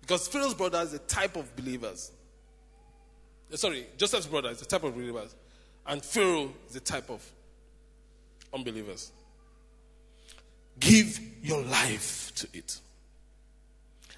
[0.00, 2.10] Because Pharaoh's brother is a type of believers.
[3.52, 5.34] Uh, Sorry, Joseph's brother is a type of believers.
[5.86, 7.24] And Pharaoh is a type of
[8.52, 9.12] unbelievers.
[10.78, 12.80] Give your life to it.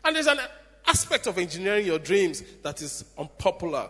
[0.04, 0.38] And there's an
[0.86, 3.88] aspect of engineering your dreams that is unpopular.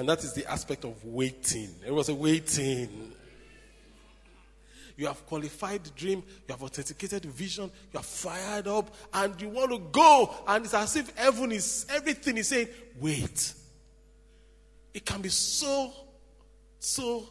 [0.00, 1.68] And that is the aspect of waiting.
[1.86, 3.12] It was a waiting.
[4.96, 9.38] You have qualified the dream, you have authenticated the vision, you are fired up, and
[9.38, 10.34] you want to go.
[10.48, 13.52] And it's as if heaven is everything is saying, wait.
[14.94, 15.92] It can be so,
[16.78, 17.28] so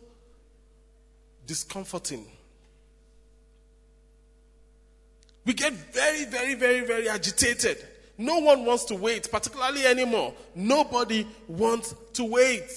[1.47, 2.27] discomforting.
[5.43, 7.83] We get very, very, very, very agitated.
[8.19, 10.33] No one wants to wait, particularly anymore.
[10.53, 12.69] Nobody wants to wait.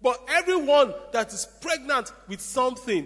[0.00, 3.04] But everyone that is pregnant with something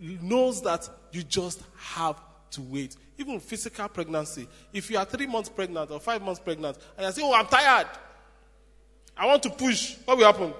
[0.00, 2.18] knows that you just have
[2.52, 2.96] to wait.
[3.18, 4.48] Even physical pregnancy.
[4.72, 7.46] If you are three months pregnant or five months pregnant, and you say, Oh, I'm
[7.46, 7.88] tired.
[9.14, 9.96] I want to push.
[10.06, 10.54] What will happen?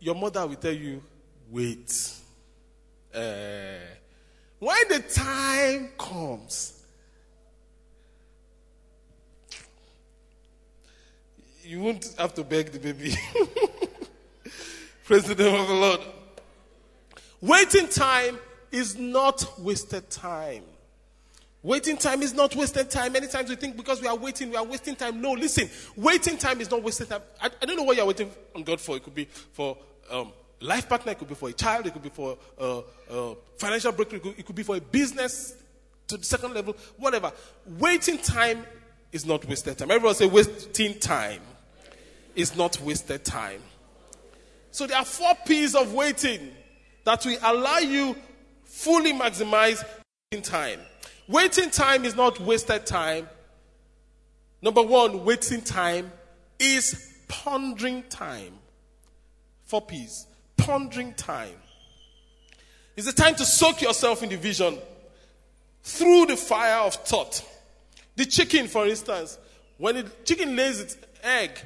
[0.00, 1.02] Your mother will tell you,
[1.50, 2.10] Wait.
[3.14, 3.20] Uh,
[4.58, 6.77] when the time comes,
[11.68, 13.14] you won't have to beg the baby.
[15.04, 16.00] Praise the name of the Lord.
[17.42, 18.38] Waiting time
[18.72, 20.64] is not wasted time.
[21.62, 23.12] Waiting time is not wasted time.
[23.12, 25.20] Many times we think because we are waiting, we are wasting time.
[25.20, 25.68] No, listen.
[25.94, 27.20] Waiting time is not wasted time.
[27.38, 28.96] I, I don't know what you're waiting on God for.
[28.96, 29.76] It could be for
[30.10, 32.78] um, life partner, it could be for a child, it could be for uh,
[33.10, 35.54] uh, financial breakthrough, it could, it could be for a business
[36.06, 37.30] to the second level, whatever.
[37.78, 38.64] Waiting time
[39.12, 39.90] is not wasted time.
[39.90, 41.42] Everyone say wasting time
[42.38, 43.60] is not wasted time.
[44.70, 46.50] So there are four P's of waiting
[47.04, 48.14] that will allow you
[48.62, 49.84] fully maximize
[50.30, 50.78] waiting time.
[51.26, 53.28] Waiting time is not wasted time.
[54.62, 56.12] Number one, waiting time
[56.60, 58.54] is pondering time.
[59.64, 60.26] Four P's.
[60.56, 61.54] Pondering time.
[62.96, 64.78] It's the time to soak yourself in the vision
[65.82, 67.44] through the fire of thought.
[68.14, 69.38] The chicken, for instance,
[69.76, 71.60] when the chicken lays its egg,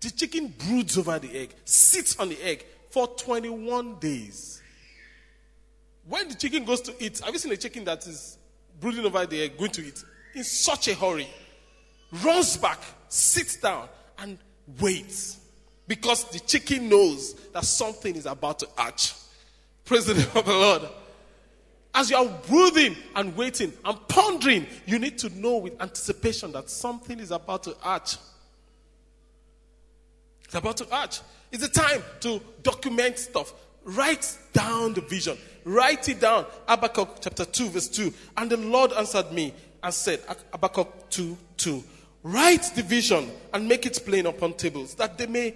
[0.00, 4.62] the chicken broods over the egg, sits on the egg for 21 days.
[6.08, 8.38] When the chicken goes to eat, have you seen a chicken that is
[8.80, 10.02] brooding over the egg, going to eat?
[10.34, 11.28] In such a hurry,
[12.24, 12.78] runs back,
[13.08, 13.88] sits down,
[14.18, 14.38] and
[14.80, 15.40] waits.
[15.86, 19.14] Because the chicken knows that something is about to hatch.
[19.84, 20.82] Praise the name of the Lord.
[21.94, 26.70] As you are brooding and waiting and pondering, you need to know with anticipation that
[26.70, 28.16] something is about to hatch.
[30.48, 31.20] It's about to hatch.
[31.52, 33.52] It's a time to document stuff.
[33.84, 35.36] Write down the vision.
[35.64, 36.46] Write it down.
[36.66, 38.12] Habakkuk chapter 2, verse 2.
[38.38, 40.20] And the Lord answered me and said,
[40.50, 41.84] Habakkuk 2, 2.
[42.22, 45.54] Write the vision and make it plain upon tables that they may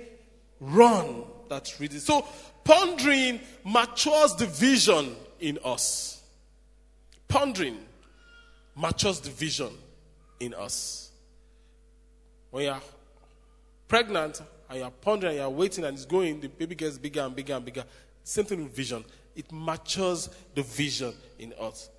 [0.61, 2.01] run that read it.
[2.01, 2.27] So
[2.63, 6.23] pondering matures the vision in us.
[7.29, 7.79] Pondering
[8.77, 9.71] matures the vision
[10.39, 11.11] in us.
[12.51, 12.81] When you're
[13.89, 14.43] pregnant
[14.73, 17.65] and you're pondering, you're waiting, and it's going, the baby gets bigger and bigger and
[17.65, 17.85] bigger.
[18.25, 19.05] Same thing with vision.
[19.37, 21.91] It matures the vision in us.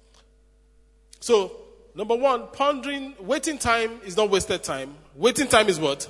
[1.20, 1.52] So,
[1.94, 4.96] number one, pondering, waiting time is not wasted time.
[5.14, 6.10] Waiting time is what?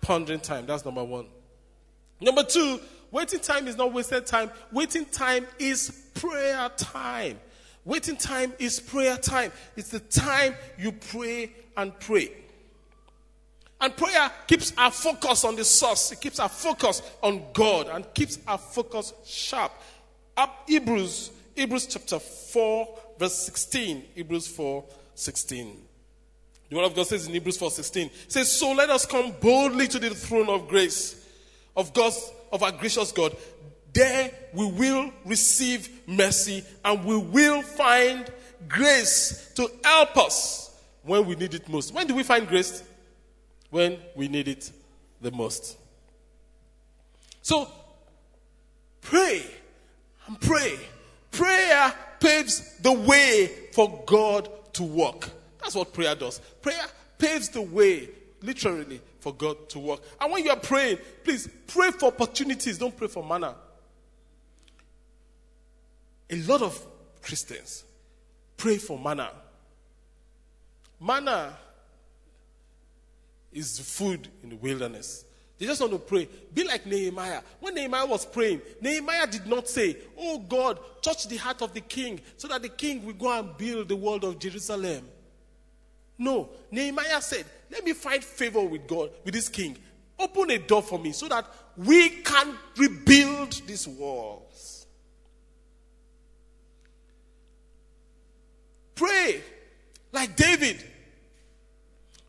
[0.00, 0.64] Pondering time.
[0.64, 1.26] That's number one.
[2.20, 2.78] Number two,
[3.10, 4.52] waiting time is not wasted time.
[4.70, 7.40] Waiting time is prayer time.
[7.84, 9.50] Waiting time is prayer time.
[9.76, 12.30] It's the time you pray and pray.
[13.80, 16.12] And prayer keeps our focus on the source.
[16.12, 19.72] It keeps our focus on God and keeps our focus sharp.
[20.36, 24.04] Up Hebrews, Hebrews chapter 4, verse 16.
[24.14, 25.76] Hebrews 4, 16.
[26.70, 29.88] The word of God says in Hebrews 4, 16, says, So let us come boldly
[29.88, 31.24] to the throne of grace
[31.76, 33.36] of God's, of our gracious God.
[33.92, 38.30] There we will receive mercy and we will find
[38.68, 41.94] grace to help us when we need it most.
[41.94, 42.82] When do we find grace?
[43.70, 44.70] When we need it
[45.20, 45.76] the most.
[47.42, 47.70] So,
[49.00, 49.42] pray
[50.26, 50.78] and pray.
[51.30, 55.30] Prayer paves the way for God to work.
[55.60, 56.40] That's what prayer does.
[56.62, 56.84] Prayer
[57.18, 58.08] paves the way,
[58.42, 60.00] literally, for God to work.
[60.20, 63.54] And when you are praying, please pray for opportunities, don't pray for manna.
[66.30, 66.86] A lot of
[67.22, 67.84] Christians
[68.56, 69.30] pray for manna.
[71.00, 71.56] Manna
[73.52, 75.24] is food in the wilderness.
[75.58, 76.28] They just want to pray.
[76.54, 77.40] Be like Nehemiah.
[77.58, 81.80] When Nehemiah was praying, Nehemiah did not say, Oh God, touch the heart of the
[81.80, 85.08] king so that the king will go and build the wall of Jerusalem.
[86.16, 89.76] No, Nehemiah said, Let me find favor with God, with this king.
[90.18, 91.46] Open a door for me so that
[91.76, 94.86] we can rebuild these walls.
[98.94, 99.40] Pray
[100.12, 100.84] like David.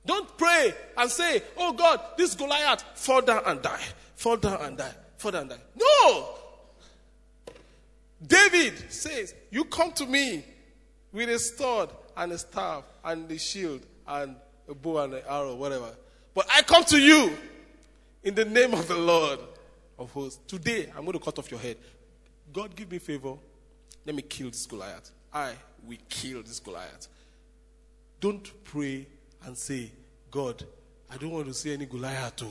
[0.10, 3.84] Don't pray and say, Oh God, this Goliath, fall down and die.
[4.16, 4.92] Fall down and die.
[5.20, 5.58] Fall down and die.
[5.76, 6.30] No!
[8.26, 10.44] David says, You come to me
[11.12, 14.36] with a sword and a staff and a shield and
[14.68, 15.92] a bow and an arrow, whatever.
[16.34, 17.32] But I come to you
[18.24, 19.38] in the name of the Lord
[20.00, 20.40] of hosts.
[20.48, 21.78] Today, I'm going to cut off your head.
[22.52, 23.36] God, give me favor.
[24.08, 25.12] Let me kill this Goliath.
[25.32, 25.52] I
[25.86, 27.08] will kill this Goliath.
[28.20, 29.06] Don't pray
[29.46, 29.92] and say,
[30.32, 30.64] God,
[31.10, 32.36] I don't want to see any Goliath.
[32.36, 32.48] Too.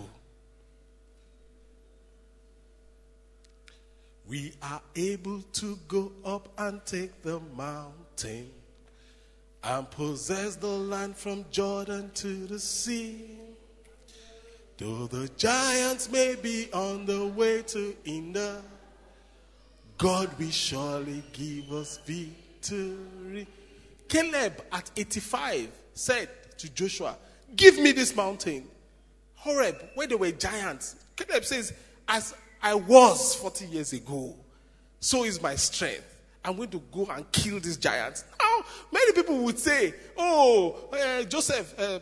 [4.28, 8.50] We are able to go up and take the mountain
[9.62, 13.38] and possess the land from Jordan to the sea.
[14.76, 18.60] Though the giants may be on the way to Inda,
[19.96, 23.46] God will surely give us victory.
[24.08, 27.16] Caleb at 85 said to Joshua,
[27.56, 28.66] Give me this mountain.
[29.36, 30.96] Horeb, where there were giants.
[31.16, 31.72] Caleb says,
[32.06, 34.34] As I was 40 years ago,
[35.00, 36.04] so is my strength.
[36.44, 38.24] I'm going to go and kill these giants.
[38.40, 42.00] Now, many people would say, Oh, uh, Joseph, uh,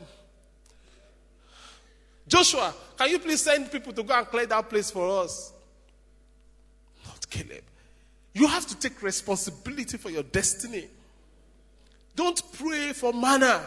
[2.29, 5.53] Joshua, can you please send people to go and clear that place for us?
[7.07, 7.63] Not Caleb.
[8.33, 10.89] You have to take responsibility for your destiny.
[12.15, 13.65] Don't pray for manna.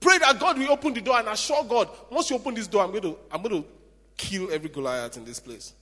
[0.00, 2.84] Pray that God will open the door and assure God, once you open this door,
[2.84, 3.68] I'm going to, I'm going to
[4.16, 5.72] kill every Goliath in this place.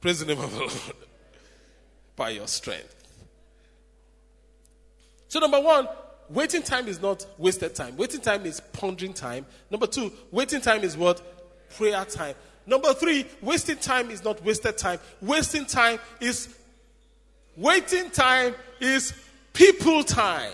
[0.00, 0.72] Praise the name of the Lord.
[2.16, 2.94] By your strength.
[5.28, 5.88] So, number one,
[6.28, 7.96] waiting time is not wasted time.
[7.96, 9.46] Waiting time is pondering time.
[9.70, 11.20] Number two, waiting time is what?
[11.76, 12.36] Prayer time.
[12.66, 14.98] Number three, wasting time is not wasted time.
[15.20, 16.54] Wasting time is
[17.56, 19.12] waiting time is
[19.52, 20.52] people time.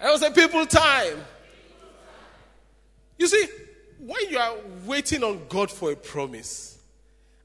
[0.00, 1.18] I was a people time.
[3.18, 3.46] You see,
[3.98, 4.54] when you are
[4.86, 6.78] waiting on God for a promise,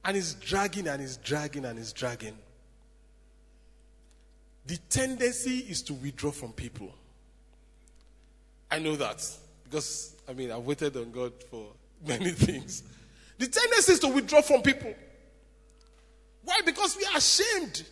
[0.05, 2.37] and it's dragging and it's dragging and it's dragging,
[4.65, 6.93] the tendency is to withdraw from people.
[8.71, 9.27] I know that
[9.63, 11.67] because, I mean, I've waited on God for
[12.07, 12.83] many things.
[13.37, 14.93] The tendency is to withdraw from people.
[16.43, 16.61] Why?
[16.65, 17.83] Because we are ashamed.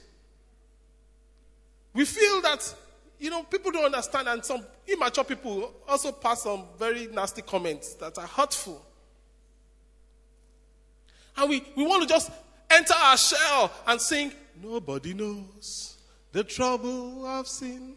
[1.93, 2.73] We feel that,
[3.19, 7.93] you know, people don't understand, and some immature people also pass some very nasty comments
[7.95, 8.85] that are hurtful.
[11.37, 12.31] And we, we want to just
[12.69, 15.97] enter our shell and sing, Nobody knows
[16.31, 17.95] the trouble I've seen.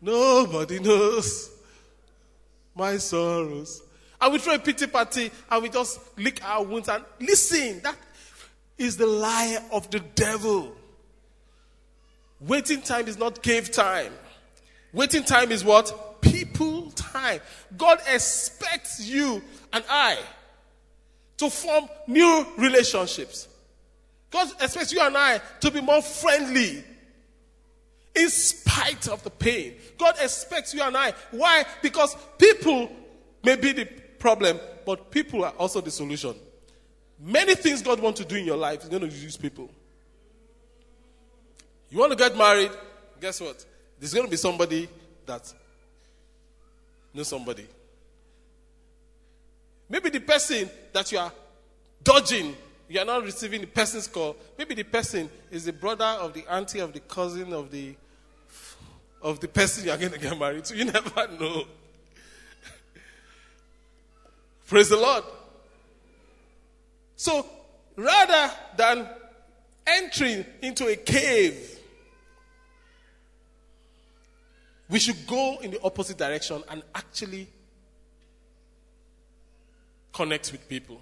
[0.00, 1.50] Nobody knows
[2.74, 3.82] my sorrows.
[4.20, 7.80] And we throw a pity party and we just lick our wounds and listen.
[7.82, 7.96] That
[8.78, 10.74] is the lie of the devil.
[12.46, 14.12] Waiting time is not cave time.
[14.92, 16.20] Waiting time is what?
[16.20, 17.40] People time.
[17.76, 20.18] God expects you and I
[21.38, 23.48] to form new relationships.
[24.30, 26.82] God expects you and I to be more friendly
[28.14, 29.74] in spite of the pain.
[29.96, 31.12] God expects you and I.
[31.30, 31.64] Why?
[31.80, 32.90] Because people
[33.44, 33.84] may be the
[34.18, 36.34] problem, but people are also the solution.
[37.20, 39.70] Many things God wants to do in your life is going to use people.
[41.92, 42.70] You want to get married?
[43.20, 43.66] Guess what?
[44.00, 44.88] There's going to be somebody
[45.26, 45.52] that
[47.12, 47.66] knows somebody.
[49.90, 51.30] Maybe the person that you are
[52.02, 52.56] dodging,
[52.88, 54.36] you are not receiving the person's call.
[54.56, 57.94] Maybe the person is the brother of the auntie of the cousin of the
[59.20, 60.76] of the person you are going to get married to.
[60.76, 61.64] You never know.
[64.66, 65.24] Praise the Lord.
[67.16, 67.46] So,
[67.96, 69.06] rather than
[69.86, 71.71] entering into a cave,
[74.92, 77.48] we should go in the opposite direction and actually
[80.12, 81.00] connect with people.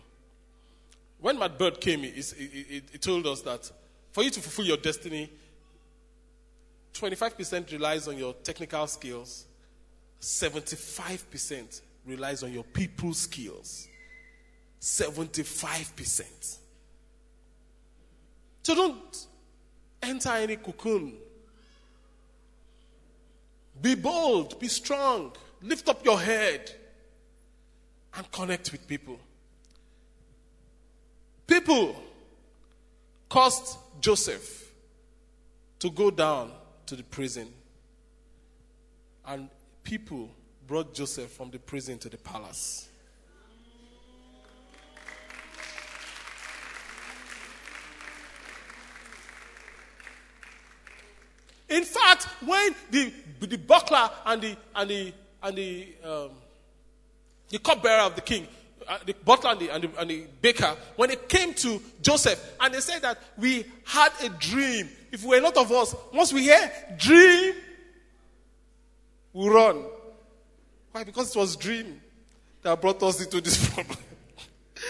[1.20, 3.68] When Matt Bird came, he, he, he told us that
[4.12, 5.28] for you to fulfill your destiny,
[6.94, 9.46] 25% relies on your technical skills,
[10.20, 13.88] 75% relies on your people skills.
[14.80, 16.58] 75%.
[18.62, 19.26] So don't
[20.00, 21.14] enter any cocoon.
[23.80, 26.70] Be bold, be strong, lift up your head,
[28.14, 29.18] and connect with people.
[31.46, 31.96] People
[33.28, 34.72] caused Joseph
[35.78, 36.52] to go down
[36.86, 37.48] to the prison,
[39.26, 39.48] and
[39.82, 40.28] people
[40.66, 42.89] brought Joseph from the prison to the palace.
[51.70, 55.12] In fact, when the, the buckler and the, and the,
[55.42, 56.30] and the, um,
[57.48, 58.48] the cupbearer of the king,
[58.88, 62.56] uh, the butler and the, and, the, and the baker, when they came to Joseph
[62.60, 64.88] and they said that we had a dream.
[65.12, 67.54] If we're a lot of us, once we hear dream,
[69.32, 69.84] we run.
[70.90, 71.04] Why?
[71.04, 72.00] Because it was dream
[72.62, 73.98] that brought us into this problem.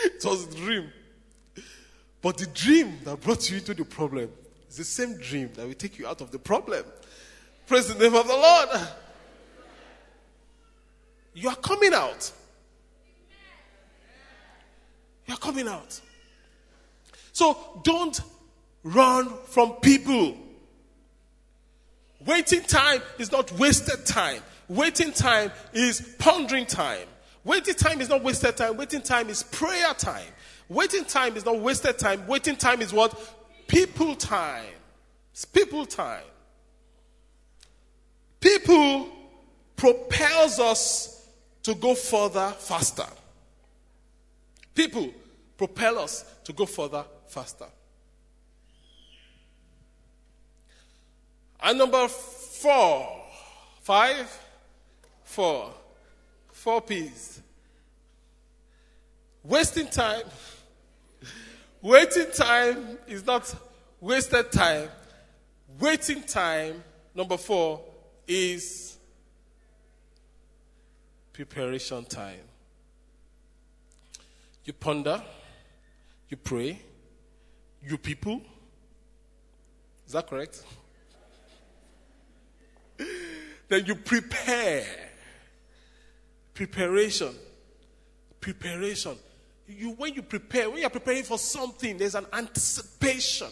[0.05, 0.91] it was dream.
[2.23, 4.31] But the dream that brought you into the problem
[4.71, 6.85] is the same dream that will take you out of the problem.
[7.67, 8.69] Praise the name of the Lord.
[11.35, 12.31] You are coming out.
[15.27, 16.01] You are coming out.
[17.33, 18.21] So don't
[18.83, 20.37] run from people.
[22.25, 24.43] Waiting time is not wasted time.
[24.69, 27.09] Waiting time is pondering time.
[27.45, 28.77] Waiting time is not wasted time.
[28.77, 30.29] Waiting time is prayer time.
[30.69, 32.25] Waiting time is not wasted time.
[32.27, 33.19] Waiting time is what?
[33.71, 34.65] People time.
[35.31, 36.25] It's people time.
[38.41, 39.07] People
[39.77, 41.29] propels us
[41.63, 43.07] to go further faster.
[44.75, 45.11] People
[45.57, 47.67] propel us to go further faster.
[51.63, 53.23] And number four,
[53.83, 54.37] five,
[55.23, 55.71] four,
[56.51, 57.41] four P's.
[59.45, 60.25] Wasting time.
[61.83, 63.55] Waiting time is not
[64.01, 64.89] wasted time.
[65.79, 66.83] Waiting time,
[67.15, 67.81] number four,
[68.29, 68.99] is
[71.33, 72.41] preparation time.
[74.65, 75.23] You ponder,
[76.29, 76.81] you pray,
[77.83, 78.43] you people.
[80.07, 80.63] Is that correct?
[83.69, 84.85] then you prepare.
[86.53, 87.35] Preparation.
[88.39, 89.17] Preparation.
[89.79, 93.49] You, when you prepare, when you're preparing for something, there's an anticipation.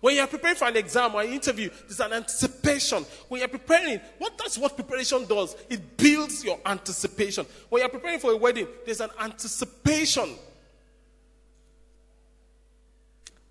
[0.00, 3.04] When you're preparing for an exam or an interview, there's an anticipation.
[3.28, 5.56] When you're preparing, what that's what preparation does.
[5.68, 7.46] It builds your anticipation.
[7.68, 10.28] When you're preparing for a wedding, there's an anticipation.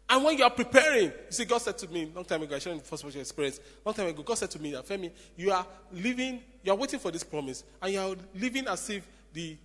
[0.09, 2.59] And when you are preparing, you see, God said to me long time ago, I
[2.59, 5.67] shared the first person experience, long time ago, God said to me Femi, you are
[5.91, 9.57] living, you are waiting for this promise, and you are living as if the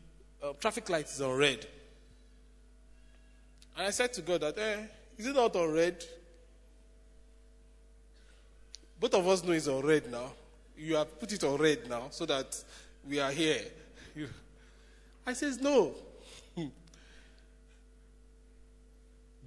[0.43, 1.65] uh, traffic light is on red.
[3.77, 4.77] And I said to God that, eh,
[5.17, 6.05] is it not on red?
[9.01, 10.33] Both of us know it's on red now.
[10.77, 12.57] You have put it on red now so that
[13.09, 13.63] we are here.
[15.27, 15.95] I says, no.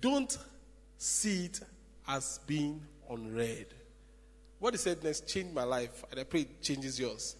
[0.02, 0.38] Don't
[0.98, 1.62] see it
[2.08, 3.68] as being on red.
[4.60, 7.36] What he said next changed my life, and I pray it changes yours.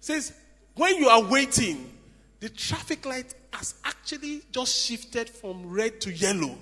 [0.00, 0.32] says,
[0.74, 1.92] when you are waiting,
[2.40, 6.58] the traffic light has actually just shifted from red to yellow.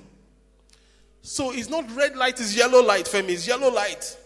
[1.22, 4.18] So it's not red light, it's yellow light, Femi, it's yellow light.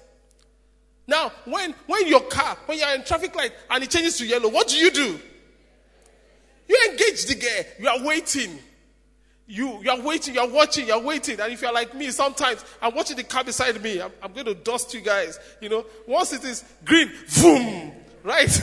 [1.07, 4.49] Now, when, when your car, when you're in traffic light and it changes to yellow,
[4.49, 5.21] what do you do?
[6.69, 7.67] You engage the gear.
[7.79, 8.59] You are waiting.
[9.47, 11.39] You, you are waiting, you are watching, you are waiting.
[11.39, 14.01] And if you're like me, sometimes I'm watching the car beside me.
[14.01, 15.39] I'm, I'm going to dust you guys.
[15.61, 17.93] You know, once it is green, boom,
[18.25, 18.61] right?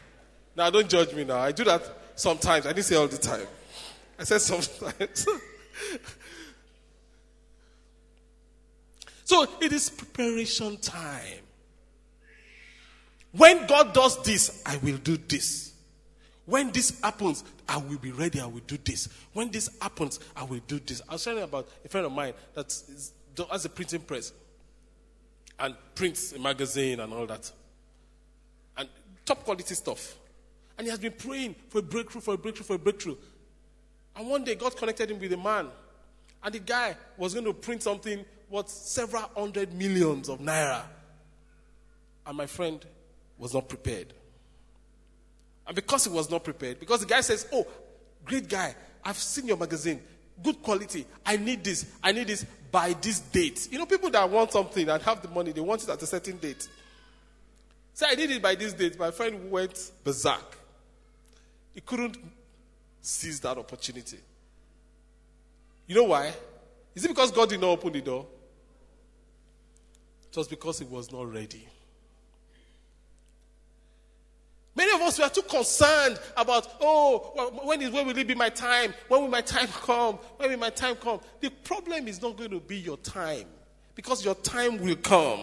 [0.56, 1.38] now, don't judge me now.
[1.38, 2.66] I do that sometimes.
[2.66, 3.46] I didn't say all the time.
[4.18, 5.26] I said sometimes.
[9.24, 11.40] so it is preparation time.
[13.32, 15.72] When God does this, I will do this.
[16.44, 18.40] When this happens, I will be ready.
[18.40, 19.08] I will do this.
[19.34, 21.02] When this happens, I will do this.
[21.08, 22.74] I was telling about a friend of mine that
[23.50, 24.32] has a printing press
[25.60, 27.52] and prints a magazine and all that.
[28.76, 28.88] And
[29.24, 30.16] top quality stuff.
[30.78, 33.16] And he has been praying for a breakthrough, for a breakthrough, for a breakthrough.
[34.16, 35.68] And one day, God connected him with a man.
[36.42, 40.82] And the guy was going to print something worth several hundred millions of naira.
[42.26, 42.84] And my friend
[43.38, 44.14] was not prepared.
[45.66, 47.66] And because he was not prepared, because the guy says, Oh,
[48.24, 48.74] great guy,
[49.04, 50.00] I've seen your magazine,
[50.42, 53.68] good quality, I need this, I need this by this date.
[53.70, 56.06] You know, people that want something and have the money, they want it at a
[56.06, 56.68] certain date.
[57.94, 58.98] So I did it by this date.
[58.98, 60.57] My friend went berserk.
[61.78, 62.18] He couldn't
[63.00, 64.18] seize that opportunity.
[65.86, 66.32] You know why?
[66.92, 68.26] Is it because God did not open the door?
[70.28, 71.68] It was because he was not ready.
[74.74, 78.48] Many of us were too concerned about, oh, when, is, when will it be my
[78.48, 78.92] time?
[79.06, 80.16] When will my time come?
[80.36, 81.20] When will my time come?
[81.38, 83.46] The problem is not going to be your time
[83.94, 85.42] because your time will come.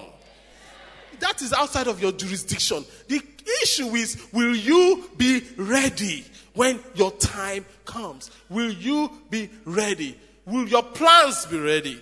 [1.20, 2.86] That is outside of your jurisdiction.
[3.07, 3.22] The
[3.63, 8.32] issue is, will you be ready when your time comes?
[8.49, 10.18] Will you be ready?
[10.45, 11.99] Will your plans be ready?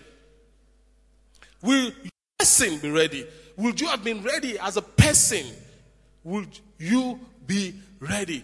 [1.62, 3.26] Will your person be ready?
[3.58, 5.46] Would you have been ready as a person?
[6.24, 8.44] Would you be ready?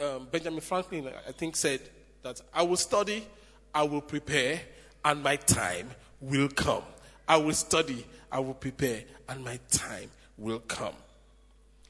[0.00, 1.80] Um, Benjamin Franklin, I think, said
[2.22, 3.26] that I will study,
[3.74, 4.60] I will prepare,
[5.04, 6.82] and my time will come.
[7.28, 10.94] I will study, I will prepare, and my time will come.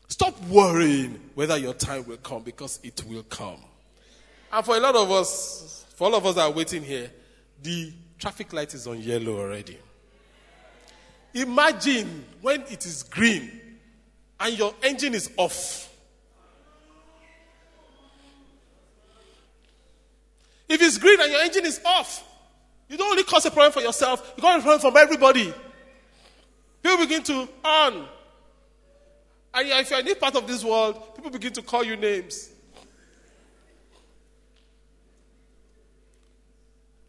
[0.08, 3.58] Stop worrying whether your time will come because it will come.
[4.52, 7.10] And for a lot of us, for all of us that are waiting here,
[7.62, 9.78] the traffic light is on yellow already.
[11.34, 13.50] Imagine when it is green
[14.38, 15.90] and your engine is off.
[20.68, 22.22] If it's green and your engine is off,
[22.88, 25.52] you don't only cause a problem for yourself, you cause a problem for everybody.
[26.84, 28.06] People begin to on.
[29.54, 32.50] And if you're in part of this world, people begin to call you names.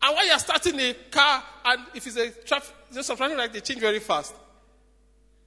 [0.02, 3.60] And when you're starting a car, and if it's a traffic, just something like they
[3.60, 4.34] change very fast.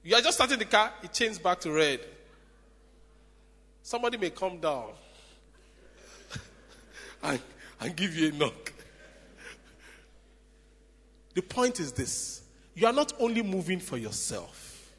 [0.03, 2.01] You are just starting the car, it changes back to red.
[3.81, 4.91] Somebody may come down
[7.23, 7.39] and,
[7.79, 8.73] and give you a knock.
[11.33, 12.43] The point is this
[12.79, 14.93] you are not only moving for yourself,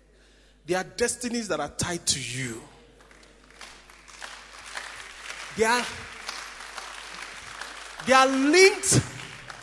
[0.66, 2.60] there are destinies that are tied to you.
[5.56, 5.82] They are,
[8.06, 9.02] they are linked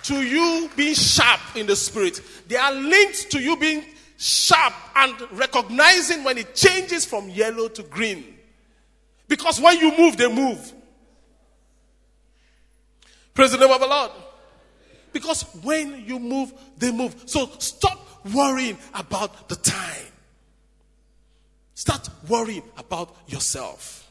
[0.06, 2.20] to you being sharp in the spirit.
[2.48, 3.86] They are linked to you being
[4.18, 8.26] sharp and recognizing when it changes from yellow to green.
[9.28, 10.74] Because when you move, they move.
[13.36, 14.12] Praise the name of the Lord.
[15.14, 17.16] Because when you move, they move.
[17.28, 20.12] So stop worrying about the time.
[21.74, 24.10] Start worrying about yourself.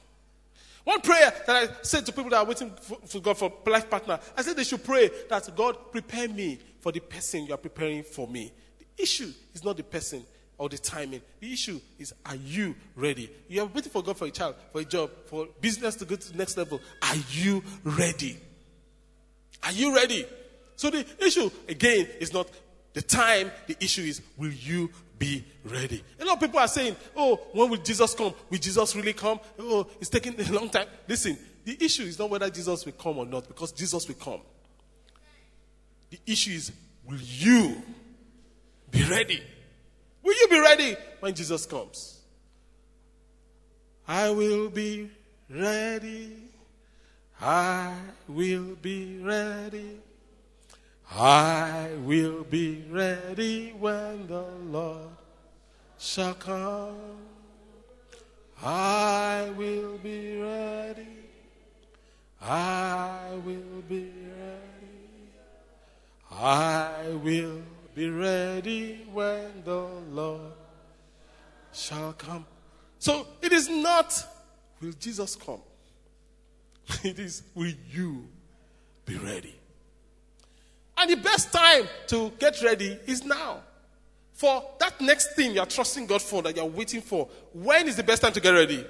[0.84, 3.90] One prayer that I said to people that are waiting for, for God for life
[3.90, 7.58] partner, I said they should pray that God prepare me for the person you are
[7.58, 8.52] preparing for me.
[8.78, 10.24] The issue is not the person
[10.58, 11.22] or the timing.
[11.40, 13.28] The issue is are you ready?
[13.48, 16.14] You are waiting for God for a child, for a job, for business to go
[16.14, 16.80] to the next level.
[17.02, 18.38] Are you ready?
[19.64, 20.24] Are you ready?
[20.76, 22.48] So the issue again is not
[22.96, 24.88] the time, the issue is will you
[25.18, 26.02] be ready.
[26.18, 28.32] A lot of people are saying, oh, when will Jesus come?
[28.48, 29.38] Will Jesus really come?
[29.58, 30.86] Oh, it's taking a long time.
[31.06, 34.40] Listen, the issue is not whether Jesus will come or not, because Jesus will come.
[36.08, 36.72] The issue is,
[37.06, 37.82] will you
[38.90, 39.42] be ready?
[40.22, 42.18] Will you be ready when Jesus comes?
[44.08, 45.10] I will be
[45.50, 46.32] ready.
[47.42, 47.92] I
[48.26, 50.00] will be ready.
[51.10, 55.08] I will be ready when the Lord
[55.98, 56.96] shall come.
[58.62, 61.06] I will be ready.
[62.42, 65.30] I will be ready.
[66.30, 67.62] I will
[67.94, 70.52] be ready when the Lord
[71.72, 72.44] shall come.
[72.98, 74.22] So it is not,
[74.80, 75.60] will Jesus come?
[77.04, 78.28] It is, will you
[79.04, 79.55] be ready?
[80.98, 83.60] And the best time to get ready is now.
[84.32, 88.02] For that next thing you're trusting God for, that you're waiting for, when is the
[88.02, 88.84] best time to get ready?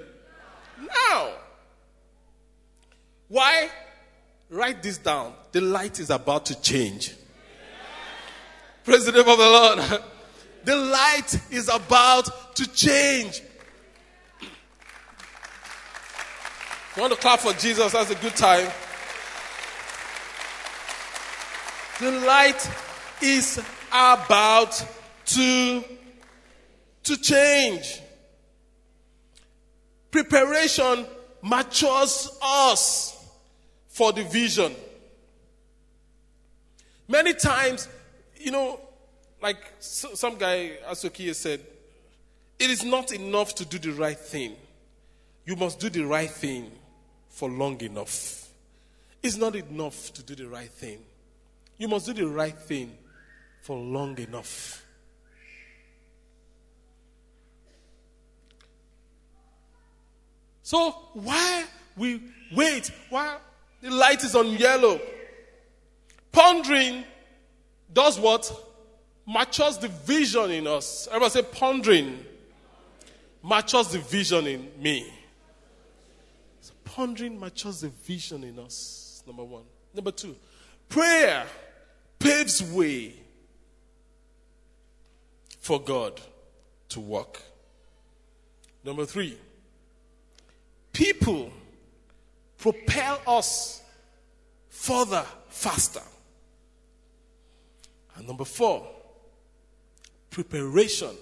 [0.79, 1.31] Now.
[3.27, 3.69] Why?
[4.49, 5.33] Write this down.
[5.51, 7.13] The light is about to change.
[8.83, 10.03] Praise the name of the Lord.
[10.63, 13.41] The light is about to change.
[16.93, 17.93] You want to clap for Jesus?
[17.93, 18.69] That's a good time.
[21.99, 22.69] The light
[23.21, 23.59] is
[23.91, 24.85] about
[25.25, 25.83] to,
[27.03, 28.01] to change.
[30.11, 31.07] Preparation
[31.41, 33.15] matures us
[33.87, 34.75] for the vision.
[37.07, 37.87] Many times,
[38.35, 38.79] you know,
[39.41, 41.61] like some guy, Asokia said,
[42.59, 44.55] it is not enough to do the right thing.
[45.45, 46.71] You must do the right thing
[47.29, 48.49] for long enough.
[49.23, 50.99] It's not enough to do the right thing.
[51.77, 52.91] You must do the right thing
[53.61, 54.83] for long enough.
[60.63, 61.65] So, why
[61.95, 62.21] we
[62.53, 63.39] wait while
[63.81, 64.99] the light is on yellow?
[66.31, 67.03] Pondering
[67.93, 68.51] does what?
[69.27, 71.07] matures the vision in us.
[71.11, 72.25] Everybody say pondering.
[73.43, 75.11] Matures the vision in me.
[76.61, 79.23] So pondering matures the vision in us.
[79.27, 79.63] Number one.
[79.93, 80.35] Number two,
[80.89, 81.45] prayer
[82.19, 83.13] paves way
[85.59, 86.19] for God
[86.89, 87.41] to work.
[88.83, 89.37] Number three,
[90.93, 91.51] people
[92.57, 93.81] propel us
[94.69, 96.01] further, faster.
[98.15, 98.87] And number four,
[100.29, 101.15] preparation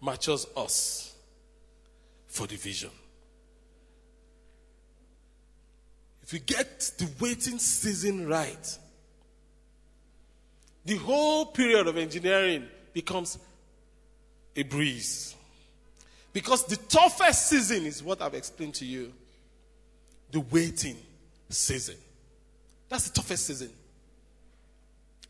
[0.00, 1.14] matches us
[2.26, 2.90] for the vision.
[6.32, 8.78] If you get the waiting season right,
[10.86, 12.64] the whole period of engineering
[12.94, 13.38] becomes
[14.56, 15.34] a breeze.
[16.32, 19.12] Because the toughest season is what I've explained to you
[20.30, 20.96] the waiting
[21.50, 21.96] season.
[22.88, 23.68] That's the toughest season.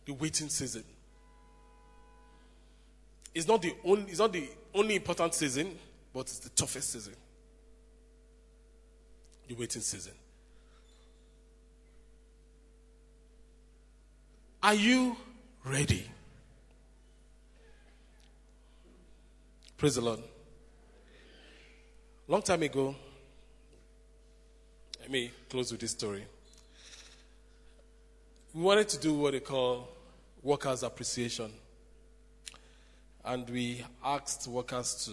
[0.06, 0.84] The waiting season.
[3.34, 5.76] It's not the only, it's not the only important season,
[6.14, 7.14] but it's the toughest season.
[9.48, 10.12] The waiting season.
[14.64, 15.16] Are you
[15.64, 16.06] ready?
[19.76, 20.20] Praise the Lord.
[22.28, 22.94] Long time ago,
[25.00, 26.24] let me close with this story.
[28.54, 29.88] We wanted to do what they call
[30.44, 31.50] workers' appreciation.
[33.24, 35.10] And we asked workers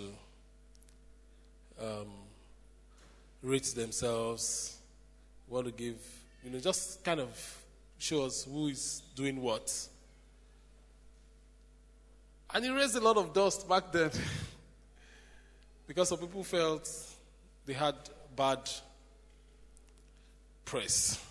[1.79, 2.07] to um,
[3.41, 4.77] rate themselves,
[5.47, 5.97] what to give,
[6.43, 7.58] you know, just kind of
[7.99, 9.71] show us who is doing what.
[12.51, 14.09] And it raised a lot of dust back then
[15.87, 16.89] because some people felt
[17.65, 17.95] they had
[18.35, 18.59] bad
[20.65, 21.23] press.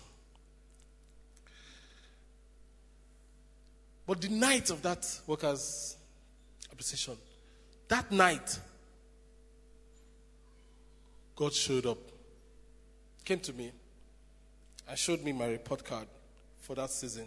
[4.05, 5.97] But the night of that workers'
[6.71, 7.15] appreciation,
[7.89, 8.59] that night,
[11.35, 11.99] God showed up,
[13.25, 13.71] came to me,
[14.87, 16.07] and showed me my report card
[16.69, 17.25] for that season.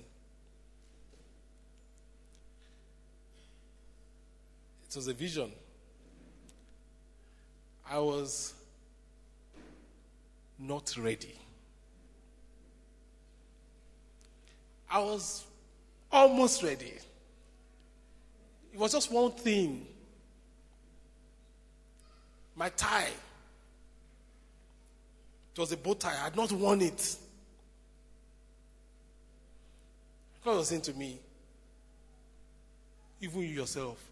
[4.88, 5.50] It was a vision.
[7.90, 8.54] I was
[10.56, 11.34] not ready.
[14.88, 15.44] I was
[16.12, 16.92] almost ready.
[18.72, 19.84] It was just one thing
[22.54, 23.08] my tie.
[25.52, 26.10] It was a bow tie.
[26.10, 27.16] I had not worn it.
[30.44, 31.20] God was saying to me,
[33.20, 34.02] even you yourself,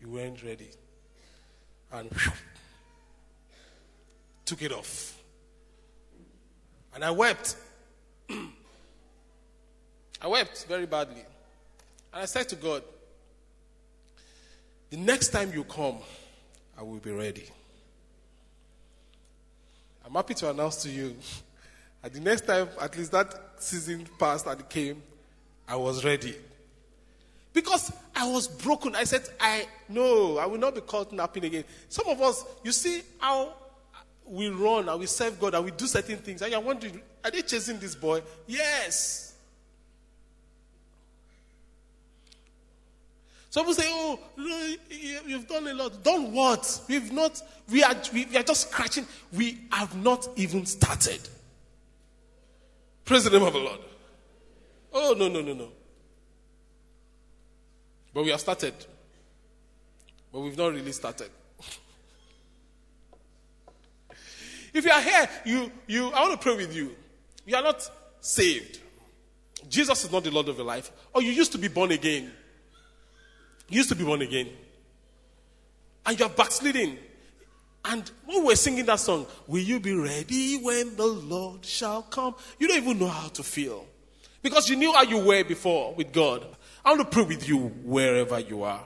[0.00, 0.70] you weren't ready.
[1.92, 2.32] And whew,
[4.44, 5.18] took it off.
[6.94, 7.56] And I wept.
[8.30, 11.22] I wept very badly.
[12.12, 12.82] And I said to God,
[14.90, 15.98] the next time you come,
[16.78, 17.44] I will be ready.
[20.04, 21.16] I'm happy to announce to you,
[22.04, 25.02] at the next time, at least that season passed and came,
[25.66, 26.34] I was ready.
[27.52, 28.94] Because I was broken.
[28.96, 31.64] I said, I no, I will not be caught napping again.
[31.88, 33.54] Some of us, you see how
[34.26, 36.42] we run and we serve God and we do certain things.
[36.42, 38.22] And you're wondering, are they chasing this boy?
[38.46, 39.34] Yes.
[43.50, 44.18] Some people say, oh,
[45.24, 46.02] you've done a lot.
[46.02, 46.80] Done what?
[46.88, 47.40] We've not,
[47.70, 49.06] we are, we are just scratching.
[49.32, 51.20] We have not even started.
[53.04, 53.78] Praise the name of the Lord.
[54.94, 55.68] Oh, no, no, no, no.
[58.14, 58.74] But we have started.
[60.32, 61.30] But we've not really started.
[64.72, 66.94] if you are here, you, you, I want to pray with you.
[67.44, 67.90] You are not
[68.20, 68.78] saved.
[69.68, 70.92] Jesus is not the Lord of your life.
[71.12, 72.30] Or you used to be born again.
[73.68, 74.48] You used to be born again.
[76.06, 76.98] And you are backsliding.
[77.84, 82.36] And when we're singing that song, Will you be ready when the Lord shall come?
[82.60, 83.86] You don't even know how to feel.
[84.44, 86.44] Because you knew how you were before with God.
[86.84, 88.82] I want to pray with you wherever you are.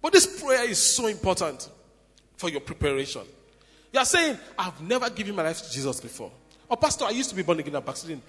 [0.00, 1.68] But this prayer is so important
[2.38, 3.20] for your preparation.
[3.92, 6.32] You are saying, I've never given my life to Jesus before.
[6.70, 8.22] Or, Pastor, I used to be born again and backsliding.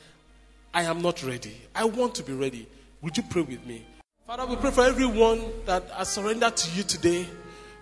[0.73, 1.55] I am not ready.
[1.73, 2.67] I want to be ready.
[3.01, 3.85] Would you pray with me?
[4.25, 7.25] Father, we pray for everyone that has surrendered to you today.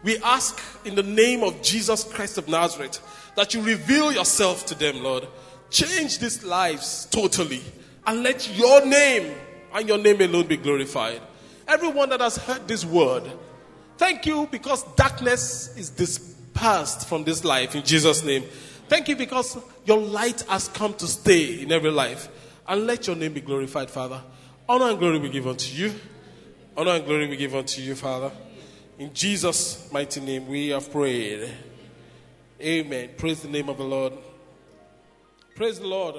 [0.03, 3.01] We ask in the name of Jesus Christ of Nazareth
[3.35, 5.27] that you reveal yourself to them, Lord.
[5.71, 7.63] Change these lives totally
[8.05, 9.35] and let your name
[9.73, 11.21] and your name alone be glorified.
[11.67, 13.23] Everyone that has heard this word,
[13.97, 18.43] thank you because darkness is dispersed from this life in Jesus' name.
[18.87, 22.29] Thank you because your light has come to stay in every life.
[22.67, 24.21] And let your name be glorified, Father.
[24.67, 25.93] Honor and glory be given to you.
[26.77, 28.31] Honor and glory we give unto you, Father.
[28.97, 31.49] In Jesus' mighty name we have prayed.
[32.61, 33.09] Amen.
[33.17, 34.13] Praise the name of the Lord.
[35.55, 36.15] Praise the Lord.